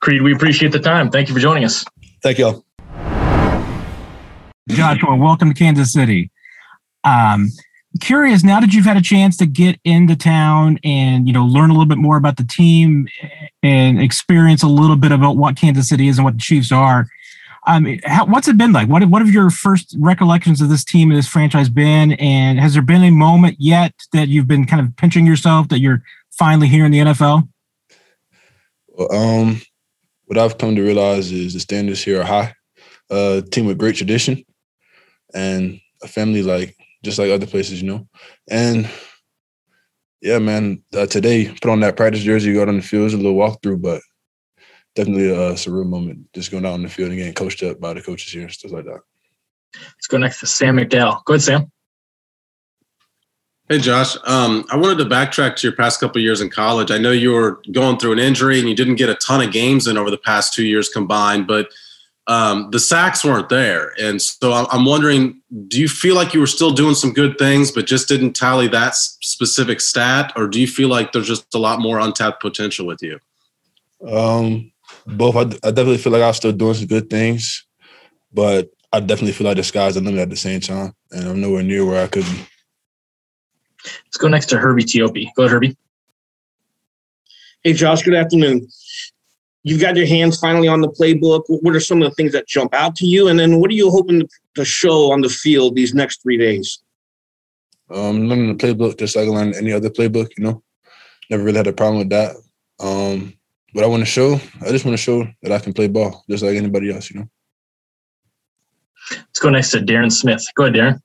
Creed, 0.01 0.21
we 0.21 0.35
appreciate 0.35 0.73
the 0.73 0.79
time. 0.79 1.11
Thank 1.11 1.29
you 1.29 1.35
for 1.35 1.41
joining 1.41 1.65
us. 1.65 1.83
Thank 2.23 2.39
you 2.39 2.47
all. 2.47 2.65
Joshua, 4.69 5.17
welcome 5.17 5.49
to 5.49 5.59
Kansas 5.59 5.91
City. 5.91 6.31
Um, 7.05 7.49
curious 8.03 8.45
now 8.45 8.61
that 8.61 8.75
you've 8.75 8.85
had 8.85 8.99
a 8.99 9.03
chance 9.03 9.39
to 9.39 9.47
get 9.47 9.81
into 9.83 10.15
town 10.15 10.79
and 10.85 11.27
you 11.27 11.33
know 11.33 11.47
learn 11.47 11.71
a 11.71 11.73
little 11.73 11.87
bit 11.87 11.97
more 11.97 12.19
about 12.19 12.37
the 12.37 12.45
team 12.45 13.09
and 13.63 13.99
experience 13.99 14.63
a 14.63 14.69
little 14.69 14.97
bit 14.97 15.11
about 15.11 15.39
what 15.39 15.57
Kansas 15.57 15.89
City 15.89 16.07
is 16.09 16.19
and 16.19 16.27
what 16.27 16.35
the 16.35 16.41
Chiefs 16.41 16.71
are 16.71 17.07
um, 17.67 17.99
how, 18.05 18.27
what's 18.27 18.49
it 18.49 18.57
been 18.57 18.73
like? 18.73 18.89
What 18.89 19.05
what 19.07 19.23
have 19.23 19.33
your 19.33 19.51
first 19.51 19.97
recollections 19.99 20.61
of 20.61 20.69
this 20.69 20.85
team 20.85 21.11
and 21.11 21.19
this 21.19 21.29
franchise 21.29 21.69
been? 21.69 22.13
And 22.13 22.59
has 22.59 22.73
there 22.73 22.83
been 22.83 23.05
a 23.05 23.11
moment 23.11 23.57
yet 23.59 23.95
that 24.13 24.29
you've 24.29 24.49
been 24.49 24.67
kind 24.67 24.85
of 24.85 24.97
pinching 24.97 25.27
yourself 25.27 25.69
that 25.69 25.81
you're 25.81 26.03
finally 26.33 26.69
here 26.69 26.85
in 26.85 26.93
the 26.93 26.99
NFL? 26.99 27.49
Well, 28.89 29.13
um, 29.13 29.61
what 30.27 30.39
I've 30.39 30.59
come 30.59 30.77
to 30.77 30.83
realize 30.83 31.33
is 31.33 31.55
the 31.55 31.61
standards 31.61 32.03
here 32.03 32.21
are 32.21 32.25
high. 32.25 32.55
Uh, 33.11 33.41
team 33.41 33.65
with 33.65 33.79
great 33.79 33.97
tradition 33.97 34.45
and 35.35 35.81
a 36.03 36.09
family 36.09 36.43
like 36.43 36.77
just 37.03 37.19
like 37.19 37.31
other 37.31 37.47
places, 37.47 37.81
you 37.81 37.89
know. 37.89 38.07
And 38.51 38.89
yeah, 40.21 40.39
man, 40.39 40.83
uh, 40.95 41.07
today 41.07 41.49
put 41.49 41.71
on 41.71 41.81
that 41.81 41.97
practice 41.97 42.23
jersey, 42.23 42.53
go 42.53 42.63
out 42.63 42.69
on 42.69 42.77
the 42.77 42.83
field, 42.83 43.05
was 43.05 43.15
a 43.15 43.17
little 43.17 43.35
walkthrough, 43.35 43.81
but 43.81 44.03
definitely 44.95 45.31
a 45.31 45.53
surreal 45.53 45.87
moment 45.87 46.33
just 46.33 46.51
going 46.51 46.67
out 46.67 46.75
on 46.75 46.83
the 46.83 46.89
field 46.89 47.11
and 47.11 47.19
getting 47.19 47.35
coached 47.35 47.63
up 47.63 47.81
by 47.81 47.93
the 47.93 48.03
coaches 48.03 48.33
here 48.33 48.43
and 48.43 48.53
stuff 48.53 48.73
like 48.73 48.85
that. 48.85 49.01
Let's 49.75 50.07
go 50.09 50.19
next 50.19 50.41
to 50.41 50.47
Sam 50.47 50.77
McDowell. 50.77 51.25
Go 51.25 51.35
ahead, 51.35 51.43
Sam. 51.43 51.73
Hey, 53.69 53.79
Josh. 53.79 54.17
Um, 54.25 54.65
I 54.71 54.77
wanted 54.77 54.97
to 54.99 55.05
backtrack 55.05 55.57
to 55.57 55.67
your 55.67 55.77
past 55.77 56.01
couple 56.01 56.23
years 56.23 56.41
in 56.41 56.49
college. 56.49 56.91
I 56.91 56.97
know 56.97 57.13
you 57.13 57.33
were 57.33 57.61
going 57.71 57.99
through 57.99 58.13
an 58.13 58.19
injury 58.19 58.59
and 58.59 58.67
you 58.67 58.75
didn't 58.75 58.95
get 58.95 59.11
a 59.11 59.15
ton 59.17 59.43
of 59.43 59.53
games 59.53 59.87
in 59.87 59.99
over 59.99 60.11
the 60.11 60.17
past 60.17 60.55
two 60.55 60.65
years 60.65 60.89
combined, 60.89 61.47
but 61.47 61.69
um, 62.29 62.71
the 62.71 62.79
sacks 62.79 63.23
weren't 63.23 63.51
there. 63.51 63.93
And 64.01 64.23
so 64.23 64.53
I'm 64.53 64.87
wondering, 64.87 65.43
do 65.69 65.79
you 65.79 65.89
feel 65.89 66.15
like 66.15 66.33
you 66.33 66.41
were 66.41 66.47
still 66.47 66.73
doing 66.73 66.95
some 66.95 67.13
good 67.13 67.37
things, 67.39 67.71
but 67.71 67.87
just 67.87 68.09
didn't 68.09 68.33
tally 68.33 68.69
that 68.69 68.95
specific 68.95 69.83
stat? 69.83 70.33
Or 70.35 70.47
do 70.47 70.59
you 70.61 70.67
feel 70.67 70.89
like 70.89 71.13
there's 71.13 71.27
just 71.27 71.55
a 71.55 71.59
lot 71.59 71.79
more 71.79 71.99
untapped 71.99 72.41
potential 72.41 72.87
with 72.87 73.03
you? 73.03 73.19
Um, 74.07 74.73
both. 75.07 75.37
I, 75.37 75.41
I 75.67 75.71
definitely 75.71 75.99
feel 75.99 76.13
like 76.13 76.23
I'm 76.23 76.35
still 76.35 76.53
doing 76.53 76.75
some 76.75 76.87
good 76.87 77.11
things, 77.11 77.67
but 78.33 78.71
I 78.93 79.01
definitely 79.01 79.33
feel 79.33 79.47
like 79.47 79.57
the 79.57 79.65
sky's 79.65 79.95
the 79.95 80.01
limit 80.01 80.21
at 80.21 80.31
the 80.31 80.37
same 80.37 80.61
time, 80.61 80.95
and 81.11 81.29
I'm 81.29 81.41
nowhere 81.41 81.63
near 81.63 81.85
where 81.85 82.03
I 82.03 82.09
could 82.09 82.25
be. 82.25 82.47
Let's 83.85 84.17
go 84.19 84.29
next 84.29 84.47
to 84.47 84.59
Herbie 84.59 84.85
Teope. 84.85 85.29
Go 85.37 85.43
ahead, 85.43 85.53
Herbie. 85.53 85.77
Hey, 87.63 87.73
Josh. 87.73 88.03
Good 88.03 88.15
afternoon. 88.15 88.69
You've 89.63 89.81
got 89.81 89.97
your 89.97 90.07
hands 90.07 90.39
finally 90.39 90.69
on 90.69 90.81
the 90.81 90.89
playbook. 90.89 91.45
What 91.49 91.75
are 91.75 91.81
some 91.81 92.01
of 92.01 92.09
the 92.09 92.15
things 92.15 92.33
that 92.33 92.47
jump 92.47 92.75
out 92.75 92.97
to 92.97 93.07
you, 93.07 93.29
and 93.29 93.39
then 93.39 93.61
what 93.61 93.71
are 93.71 93.75
you 93.75 93.91
hoping 93.91 94.29
to 94.55 94.65
show 94.65 95.13
on 95.13 95.21
the 95.21 95.29
field 95.29 95.77
these 95.77 95.95
next 95.95 96.23
three 96.23 96.39
days? 96.39 96.83
Um, 97.91 98.29
learning 98.29 98.57
the 98.57 98.67
playbook 98.67 98.99
just 98.99 99.17
like 99.17 99.27
I 99.27 99.31
learned 99.31 99.55
any 99.55 99.73
other 99.73 99.91
playbook. 99.91 100.31
You 100.37 100.45
know, 100.45 100.63
never 101.31 101.43
really 101.43 101.57
had 101.57 101.67
a 101.67 101.73
problem 101.73 101.99
with 101.99 102.11
that. 102.11 102.37
Um, 102.81 103.38
what 103.73 103.85
I 103.85 103.87
want 103.87 104.01
to 104.01 104.07
show, 104.07 104.41
I 104.63 104.71
just 104.71 104.85
want 104.85 104.97
to 104.97 105.03
show 105.03 105.27
that 105.43 105.53
I 105.53 105.59
can 105.59 105.73
play 105.73 105.89
ball 105.89 106.25
just 106.29 106.43
like 106.43 106.57
anybody 106.57 106.93
else, 106.93 107.11
you 107.11 107.21
know. 107.21 107.29
Let's 109.11 109.39
go 109.41 109.51
next 109.51 109.71
to 109.71 109.79
Darren 109.79 110.13
Smith. 110.13 110.45
Go 110.55 110.65
ahead, 110.65 110.75
Darren. 110.75 111.01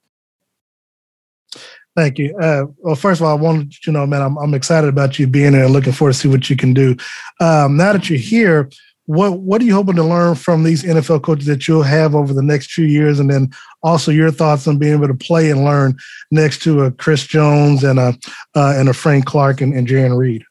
Thank 1.96 2.18
you. 2.18 2.36
Uh, 2.38 2.66
well, 2.80 2.96
first 2.96 3.22
of 3.22 3.28
all, 3.28 3.38
I 3.38 3.40
wanted 3.40 3.74
you 3.86 3.94
know, 3.94 4.06
man, 4.08 4.22
I'm, 4.22 4.38
I'm 4.38 4.54
excited 4.54 4.88
about 4.88 5.20
you 5.20 5.28
being 5.28 5.54
here 5.54 5.66
and 5.66 5.74
looking 5.74 5.94
forward 5.94 6.14
to 6.14 6.20
see 6.20 6.28
what 6.28 6.50
you 6.50 6.56
can 6.56 6.74
do. 6.74 6.96
Um, 7.40 7.78
now 7.78 7.94
that 7.94 8.10
you're 8.10 8.18
here, 8.18 8.70
what 9.06 9.40
what 9.40 9.62
are 9.62 9.66
you 9.66 9.74
hoping 9.74 9.96
to 9.98 10.04
learn 10.04 10.36
from 10.36 10.64
these 10.64 10.84
NFL 10.84 11.24
coaches 11.24 11.46
that 11.46 11.68
you'll 11.68 11.84
have 11.84 12.16
over 12.16 12.34
the 12.34 12.42
next 12.42 12.72
few 12.72 12.86
years, 12.86 13.20
and 13.20 13.30
then 13.30 13.52
also 13.84 14.12
your 14.12 14.32
thoughts 14.32 14.68
on 14.68 14.80
being 14.80 14.94
able 14.94 15.08
to 15.08 15.14
play 15.14 15.52
and 15.52 15.66
learn 15.66 15.96
next 16.32 16.64
to 16.64 16.84
a 16.84 16.92
Chris 16.92 17.28
Jones 17.28 17.84
and 17.84 18.00
a 18.00 18.18
uh, 18.56 18.74
and 18.76 18.90
a 18.90 18.94
Frank 18.94 19.26
Clark 19.26 19.62
and, 19.62 19.74
and 19.74 19.88
Jarran 19.88 20.18
Reed? 20.18 20.44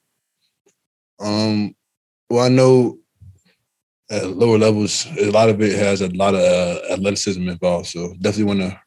Um, 1.19 1.75
well, 2.33 2.47
I 2.47 2.49
know 2.49 2.99
at 4.11 4.27
lower 4.27 4.57
levels, 4.57 5.07
a 5.19 5.31
lot 5.31 5.51
of 5.51 5.61
it 5.61 5.79
has 5.79 6.01
a 6.01 6.09
lot 6.09 6.35
of 6.35 6.41
uh, 6.41 6.81
athleticism 6.91 7.47
involved. 7.47 7.89
So 7.89 8.15
definitely 8.23 8.45
want 8.45 8.61
to 8.61 8.81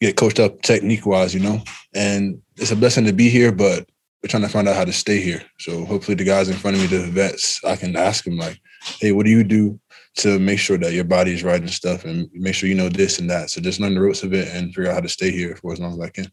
get 0.00 0.16
coached 0.16 0.40
up 0.40 0.62
technique 0.62 1.04
wise, 1.04 1.34
you 1.34 1.40
know. 1.40 1.62
And 1.94 2.40
it's 2.56 2.70
a 2.70 2.76
blessing 2.76 3.04
to 3.04 3.12
be 3.12 3.28
here, 3.28 3.52
but 3.52 3.86
we're 4.22 4.28
trying 4.28 4.44
to 4.44 4.48
find 4.48 4.66
out 4.66 4.76
how 4.76 4.86
to 4.86 4.94
stay 4.94 5.20
here. 5.20 5.42
So 5.58 5.84
hopefully, 5.84 6.14
the 6.14 6.24
guys 6.24 6.48
in 6.48 6.56
front 6.56 6.76
of 6.76 6.82
me, 6.82 6.86
the 6.86 7.06
vets, 7.06 7.62
I 7.64 7.76
can 7.76 7.96
ask 7.96 8.24
them 8.24 8.38
like, 8.38 8.58
hey, 8.98 9.12
what 9.12 9.26
do 9.26 9.30
you 9.30 9.44
do 9.44 9.78
to 10.16 10.38
make 10.38 10.58
sure 10.58 10.78
that 10.78 10.94
your 10.94 11.04
body 11.04 11.34
is 11.34 11.44
right 11.44 11.60
and 11.60 11.70
stuff 11.70 12.06
and 12.06 12.30
make 12.32 12.54
sure 12.54 12.68
you 12.68 12.74
know 12.74 12.88
this 12.88 13.18
and 13.18 13.28
that. 13.28 13.50
So 13.50 13.60
just 13.60 13.78
learn 13.78 13.94
the 13.94 14.00
ropes 14.00 14.22
of 14.22 14.32
it 14.32 14.48
and 14.54 14.74
figure 14.74 14.88
out 14.88 14.94
how 14.94 15.00
to 15.00 15.08
stay 15.10 15.30
here 15.30 15.54
for 15.56 15.74
as 15.74 15.80
long 15.80 15.92
as 15.92 16.00
I 16.00 16.08
can. 16.08 16.32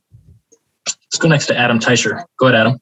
Let's 0.87 1.17
go 1.19 1.27
next 1.27 1.47
to 1.47 1.57
Adam 1.57 1.77
Teicher. 1.77 2.23
Go 2.39 2.47
ahead, 2.47 2.61
Adam. 2.61 2.79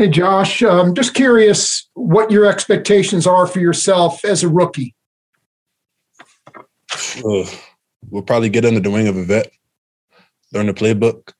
Hey, 0.00 0.08
Josh. 0.08 0.62
I'm 0.62 0.78
um, 0.78 0.94
just 0.94 1.12
curious 1.12 1.86
what 1.92 2.30
your 2.30 2.46
expectations 2.46 3.26
are 3.26 3.46
for 3.46 3.60
yourself 3.60 4.24
as 4.24 4.42
a 4.42 4.48
rookie. 4.48 4.94
Uh, 7.22 7.44
we'll 8.08 8.22
probably 8.22 8.48
get 8.48 8.64
under 8.64 8.80
the 8.80 8.90
wing 8.90 9.08
of 9.08 9.18
a 9.18 9.24
vet, 9.24 9.50
learn 10.54 10.68
the 10.68 10.72
playbook, 10.72 11.34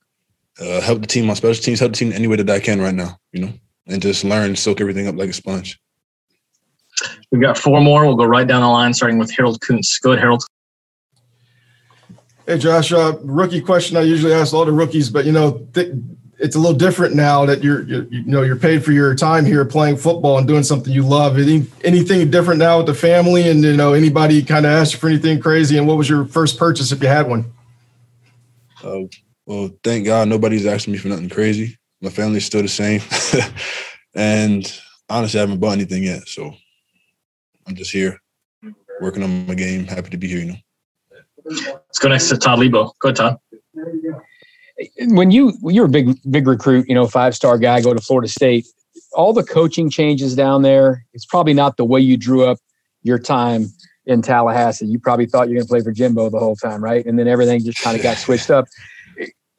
uh, 0.61 0.83
help 0.83 1.01
the 1.01 1.07
team 1.07 1.31
on 1.31 1.37
special 1.37 1.63
teams, 1.63 1.81
help 1.81 1.93
the 1.93 1.97
team 1.97 2.13
any 2.13 2.27
way 2.27 2.37
that 2.37 2.51
I 2.51 2.61
can 2.61 2.83
right 2.83 2.95
now, 2.95 3.19
you 3.33 3.47
know, 3.47 3.53
and 3.87 4.03
just 4.03 4.25
learn, 4.25 4.55
soak 4.57 4.83
everything 4.83 5.07
up 5.07 5.17
like 5.17 5.31
a 5.31 5.33
sponge. 5.33 5.81
We've 7.33 7.41
got 7.41 7.57
four 7.57 7.81
more. 7.81 8.05
We'll 8.05 8.15
go 8.15 8.27
right 8.27 8.47
down 8.47 8.61
the 8.61 8.69
line, 8.69 8.93
starting 8.93 9.17
with 9.17 9.35
Harold 9.35 9.63
Kuntz. 9.63 9.99
Go 10.01 10.11
ahead, 10.11 10.21
Harold. 10.21 10.45
Hey, 12.45 12.59
Josh. 12.59 12.93
Uh, 12.93 13.17
rookie 13.23 13.63
question 13.63 13.97
I 13.97 14.03
usually 14.03 14.35
ask 14.35 14.53
all 14.53 14.67
the 14.67 14.73
rookies, 14.73 15.09
but 15.09 15.25
you 15.25 15.33
know, 15.33 15.67
th- 15.73 15.95
it's 16.41 16.57
a 16.57 16.59
little 16.59 16.77
different 16.77 17.15
now 17.15 17.45
that 17.45 17.63
you're, 17.63 17.83
you're, 17.83 18.05
you 18.05 18.25
know 18.25 18.43
you're 18.43 18.57
paid 18.57 18.83
for 18.83 18.93
your 18.93 19.15
time 19.15 19.45
here 19.45 19.65
playing 19.65 19.99
football 19.99 20.39
and 20.39 20.49
doing 20.49 20.63
something 20.63 20.93
you 20.93 21.03
love. 21.03 21.39
Any, 21.39 21.67
anything 21.85 22.31
different 22.31 22.59
now 22.59 22.79
with 22.79 22.87
the 22.87 22.95
family, 22.95 23.49
and 23.49 23.63
you 23.63 23.77
know 23.77 23.93
anybody 23.93 24.43
kind 24.43 24.65
of 24.65 24.73
asked 24.73 24.95
you 24.95 24.99
for 24.99 25.09
anything 25.09 25.41
crazy? 25.41 25.77
And 25.77 25.87
what 25.87 25.99
was 25.99 26.09
your 26.09 26.25
first 26.25 26.59
purchase 26.59 26.93
if 26.93 27.03
you 27.03 27.09
had 27.09 27.29
one? 27.29 27.53
Uh, 28.83 29.03
well, 29.45 29.71
thank 29.85 30.07
God 30.07 30.29
nobody's 30.29 30.67
asking 30.67 30.93
me 30.93 30.99
for 30.99 31.09
nothing 31.09 31.29
crazy. 31.29 31.77
My 32.01 32.09
family's 32.09 32.47
still 32.47 32.63
the 32.63 32.69
same, 32.69 33.03
and 34.15 34.81
honestly, 35.11 35.39
I 35.39 35.43
haven't 35.43 35.61
bought 35.61 35.73
anything 35.73 36.05
yet. 36.05 36.27
So 36.27 36.55
I'm 37.67 37.75
just 37.75 37.91
here 37.91 38.19
working 39.03 39.23
on 39.23 39.47
my 39.47 39.55
game. 39.55 39.87
Happy 39.87 40.09
to 40.11 40.17
be 40.17 40.29
here, 40.29 40.39
you 40.39 40.47
know. 40.47 40.59
Let's 41.45 41.99
go 41.99 42.09
next 42.09 42.29
to 42.31 42.39
Todd 42.39 42.59
Leabo. 42.59 42.93
Go 42.99 43.09
ahead, 43.09 43.17
Todd. 43.17 43.39
When 45.01 45.31
you 45.31 45.53
you're 45.63 45.87
a 45.87 45.91
big 45.91 46.19
big 46.31 46.47
recruit, 46.47 46.89
you 46.89 46.95
know, 46.95 47.07
five 47.07 47.35
star 47.35 47.59
guy, 47.59 47.81
go 47.81 47.95
to 47.95 48.01
Florida 48.01 48.29
State. 48.29 48.67
All 49.13 49.33
the 49.33 49.43
coaching 49.43 49.91
changes 49.91 50.35
down 50.35 50.63
there. 50.63 51.05
It's 51.13 51.27
probably 51.27 51.53
not 51.55 51.77
the 51.77 51.85
way 51.85 52.01
you 52.01 52.17
drew 52.17 52.45
up 52.45 52.59
your 53.03 53.19
time 53.19 53.67
in 54.07 54.23
Tallahassee. 54.23 54.87
You 54.87 54.99
probably 54.99 55.27
thought 55.27 55.49
you're 55.49 55.57
going 55.57 55.67
to 55.67 55.69
play 55.69 55.83
for 55.83 55.93
Jimbo 55.93 56.31
the 56.31 56.39
whole 56.39 56.57
time, 56.57 56.83
right? 56.83 57.05
And 57.05 57.19
then 57.19 57.29
everything 57.29 57.65
just 57.65 57.83
kind 57.83 57.97
of 57.97 58.03
got 58.03 58.17
switched 58.19 58.51
up. 58.51 58.67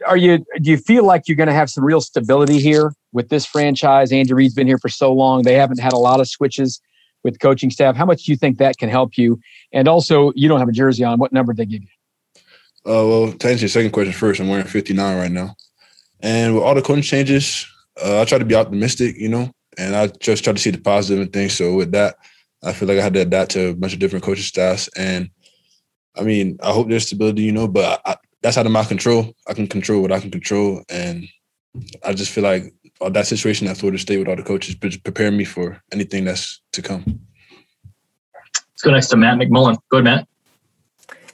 Are 0.08 0.18
you? 0.18 0.40
Do 0.62 0.72
you 0.72 0.78
feel 0.78 1.06
like 1.06 1.28
you're 1.28 1.38
going 1.38 1.48
to 1.48 1.54
have 1.54 1.70
some 1.70 1.84
real 1.84 2.02
stability 2.02 2.60
here 2.60 2.94
with 3.14 3.30
this 3.30 3.46
franchise? 3.46 4.12
Andy 4.12 4.34
Reid's 4.34 4.56
been 4.56 4.68
here 4.68 4.80
for 4.80 4.90
so 4.90 5.14
long; 5.14 5.44
they 5.44 5.54
haven't 5.54 5.80
had 5.80 5.94
a 5.94 5.98
lot 5.98 6.20
of 6.20 6.28
switches 6.28 6.82
with 7.24 7.40
coaching 7.40 7.70
staff. 7.70 7.96
How 7.96 8.06
much 8.06 8.24
do 8.24 8.32
you 8.32 8.38
think 8.38 8.58
that 8.58 8.78
can 8.78 8.90
help 8.90 9.18
you? 9.18 9.40
And 9.72 9.88
also, 9.88 10.32
you 10.36 10.50
don't 10.50 10.60
have 10.60 10.70
a 10.70 10.74
jersey 10.74 11.04
on. 11.04 11.20
What 11.20 11.32
number 11.32 11.54
did 11.54 11.68
they 11.68 11.72
give 11.72 11.84
you? 11.84 11.90
Uh, 12.86 13.06
well, 13.06 13.34
to 13.34 13.50
answer 13.50 13.62
your 13.62 13.70
second 13.70 13.92
question 13.92 14.14
first, 14.14 14.40
I'm 14.40 14.48
wearing 14.48 14.66
59 14.66 15.18
right 15.18 15.32
now. 15.32 15.56
And 16.22 16.56
with 16.56 16.64
all 16.64 16.76
the 16.76 16.82
coaching 16.82 17.04
changes, 17.04 17.68
uh, 18.04 18.22
I 18.22 18.26
try 18.26 18.38
to 18.38 18.46
be 18.46 18.56
optimistic, 18.56 19.16
you 19.18 19.30
know, 19.30 19.52
and 19.78 19.96
I 19.96 20.08
just 20.08 20.44
try 20.44 20.54
to 20.54 20.60
see 20.60 20.72
the 20.72 20.80
positive 20.80 21.22
in 21.22 21.32
things. 21.32 21.54
So 21.54 21.76
with 21.76 21.92
that, 21.92 22.16
I 22.64 22.74
feel 22.74 22.88
like 22.88 22.98
I 22.98 23.04
had 23.04 23.14
to 23.16 23.22
adapt 23.22 23.52
to 23.52 23.70
a 23.70 23.76
bunch 23.76 23.94
of 23.94 24.00
different 24.00 24.24
coaching 24.24 24.44
staffs. 24.44 24.88
And 24.98 25.30
I 26.16 26.24
mean, 26.24 26.58
I 26.62 26.72
hope 26.72 26.90
there's 26.90 27.08
stability, 27.08 27.44
you 27.44 27.52
know, 27.52 27.68
but 27.68 28.02
I, 28.06 28.16
that's 28.42 28.58
out 28.58 28.66
of 28.66 28.72
my 28.72 28.84
control. 28.84 29.34
I 29.48 29.54
can 29.54 29.68
control 29.68 30.02
what 30.02 30.12
I 30.12 30.20
can 30.20 30.32
control. 30.32 30.84
And 30.90 31.28
I 32.04 32.14
just 32.14 32.32
feel 32.32 32.44
like 32.44 32.74
uh, 33.00 33.10
that 33.10 33.28
situation 33.28 33.68
at 33.68 33.78
Florida 33.78 34.00
State 34.00 34.18
with 34.18 34.28
all 34.28 34.36
the 34.36 34.44
coaches 34.44 34.76
prepare 34.76 35.32
me 35.32 35.46
for 35.46 35.82
anything 35.92 36.26
that's 36.26 36.62
to 36.74 36.82
come. 36.82 37.04
Let's 38.56 38.82
go 38.84 38.92
next 38.92 39.08
to 39.08 39.18
Matt 39.18 39.38
McMullen. 39.38 39.78
Go 39.90 39.98
ahead, 39.98 40.04
Matt. 40.04 40.28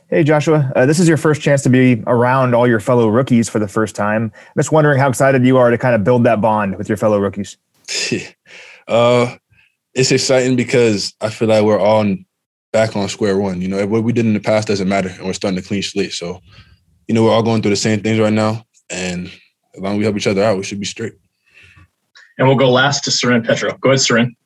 Hey, 0.09 0.23
Joshua. 0.23 0.71
Uh, 0.73 0.85
this 0.85 0.99
is 0.99 1.07
your 1.09 1.17
first 1.17 1.41
chance 1.41 1.63
to 1.63 1.69
be 1.69 2.01
around 2.07 2.55
all 2.55 2.65
your 2.65 2.79
fellow 2.79 3.09
rookies 3.09 3.49
for 3.49 3.59
the 3.59 3.67
first 3.67 3.93
time. 3.93 4.31
I'm 4.33 4.53
just 4.55 4.71
wondering 4.71 4.99
how 4.99 5.09
excited 5.09 5.45
you 5.45 5.57
are 5.57 5.69
to 5.69 5.77
kind 5.77 5.95
of 5.95 6.05
build 6.05 6.23
that 6.23 6.39
bond 6.39 6.77
with 6.77 6.87
your 6.87 6.97
fellow 6.97 7.19
rookies. 7.19 7.57
uh, 8.87 9.35
it's 9.93 10.11
exciting 10.13 10.55
because 10.55 11.13
I 11.19 11.29
feel 11.29 11.49
like 11.49 11.65
we're 11.65 11.77
all 11.77 12.05
back 12.71 12.95
on 12.95 13.09
square 13.09 13.37
one. 13.37 13.59
You 13.59 13.67
know, 13.67 13.85
what 13.85 14.05
we 14.05 14.13
did 14.13 14.25
in 14.25 14.33
the 14.33 14.39
past 14.39 14.69
doesn't 14.69 14.87
matter, 14.87 15.09
and 15.09 15.25
we're 15.25 15.33
starting 15.33 15.61
to 15.61 15.67
clean 15.67 15.83
slate. 15.83 16.13
So, 16.13 16.39
you 17.09 17.13
know, 17.13 17.25
we're 17.25 17.33
all 17.33 17.43
going 17.43 17.61
through 17.61 17.71
the 17.71 17.75
same 17.75 18.01
things 18.01 18.17
right 18.17 18.31
now, 18.31 18.65
and 18.89 19.27
as 19.75 19.81
long 19.81 19.93
as 19.93 19.97
we 19.97 20.03
help 20.05 20.15
each 20.15 20.27
other 20.27 20.41
out, 20.41 20.55
we 20.55 20.63
should 20.63 20.79
be 20.79 20.85
straight. 20.85 21.15
And 22.37 22.47
we'll 22.47 22.57
go 22.57 22.71
last 22.71 23.03
to 23.05 23.11
Soren 23.11 23.43
Petro. 23.43 23.77
Go 23.79 23.89
ahead, 23.89 23.99
Soren. 23.99 24.37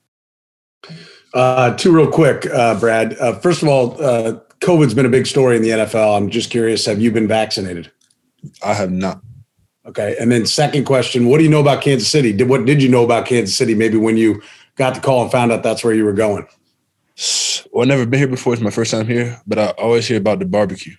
Uh, 1.36 1.76
two 1.76 1.96
real 1.96 2.10
quick, 2.10 2.48
uh, 2.48 2.80
Brad. 2.80 3.16
Uh, 3.20 3.38
first 3.40 3.62
of 3.62 3.68
all, 3.68 4.02
uh, 4.04 4.40
COVID's 4.62 4.94
been 4.94 5.06
a 5.06 5.10
big 5.10 5.26
story 5.26 5.56
in 5.56 5.64
the 5.64 5.70
NFL. 5.70 6.18
I'm 6.18 6.30
just 6.30 6.52
curious, 6.52 6.86
have 6.86 7.02
you 7.02 7.12
been 7.12 7.28
vaccinated? 7.28 7.92
I 8.64 8.74
have 8.74 8.92
not. 8.92 9.22
Okay. 9.86 10.16
And 10.20 10.32
then 10.32 10.46
second 10.46 10.86
question, 10.86 11.28
what 11.28 11.40
do 11.40 11.44
you 11.44 11.50
know 11.50 11.60
about 11.60 11.82
Kansas 11.82 12.08
City? 12.08 12.32
Did 12.32 12.48
what 12.48 12.66
did 12.66 12.82
you 12.82 12.90
know 12.90 13.04
about 13.04 13.26
Kansas 13.26 13.56
City 13.56 13.74
maybe 13.74 13.98
when 13.98 14.18
you 14.18 14.42
got 14.76 14.94
the 14.94 15.02
call 15.02 15.24
and 15.24 15.32
found 15.32 15.52
out 15.52 15.64
that's 15.64 15.84
where 15.84 15.94
you 15.94 16.06
were 16.06 16.14
going? 16.14 16.48
Well, 17.72 17.82
I've 17.82 17.88
never 17.88 18.06
been 18.06 18.20
here 18.20 18.28
before. 18.28 18.54
It's 18.54 18.62
my 18.62 18.70
first 18.70 18.92
time 18.92 19.08
here, 19.08 19.42
but 19.48 19.58
I 19.58 19.70
always 19.72 20.08
hear 20.08 20.18
about 20.18 20.40
the 20.40 20.46
barbecue. 20.46 20.96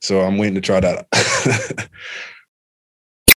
So 0.00 0.22
I'm 0.22 0.38
waiting 0.38 0.54
to 0.54 0.60
try 0.62 0.80
that. 0.80 1.88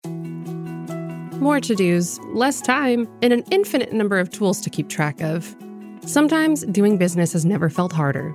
More 1.40 1.58
to 1.60 1.74
dos, 1.74 2.18
less 2.34 2.60
time, 2.60 3.08
and 3.22 3.32
an 3.32 3.44
infinite 3.50 3.94
number 3.94 4.18
of 4.18 4.30
tools 4.30 4.60
to 4.60 4.68
keep 4.68 4.90
track 4.90 5.22
of. 5.22 5.56
Sometimes 6.04 6.64
doing 6.66 6.98
business 6.98 7.32
has 7.32 7.46
never 7.46 7.70
felt 7.70 7.92
harder, 7.92 8.34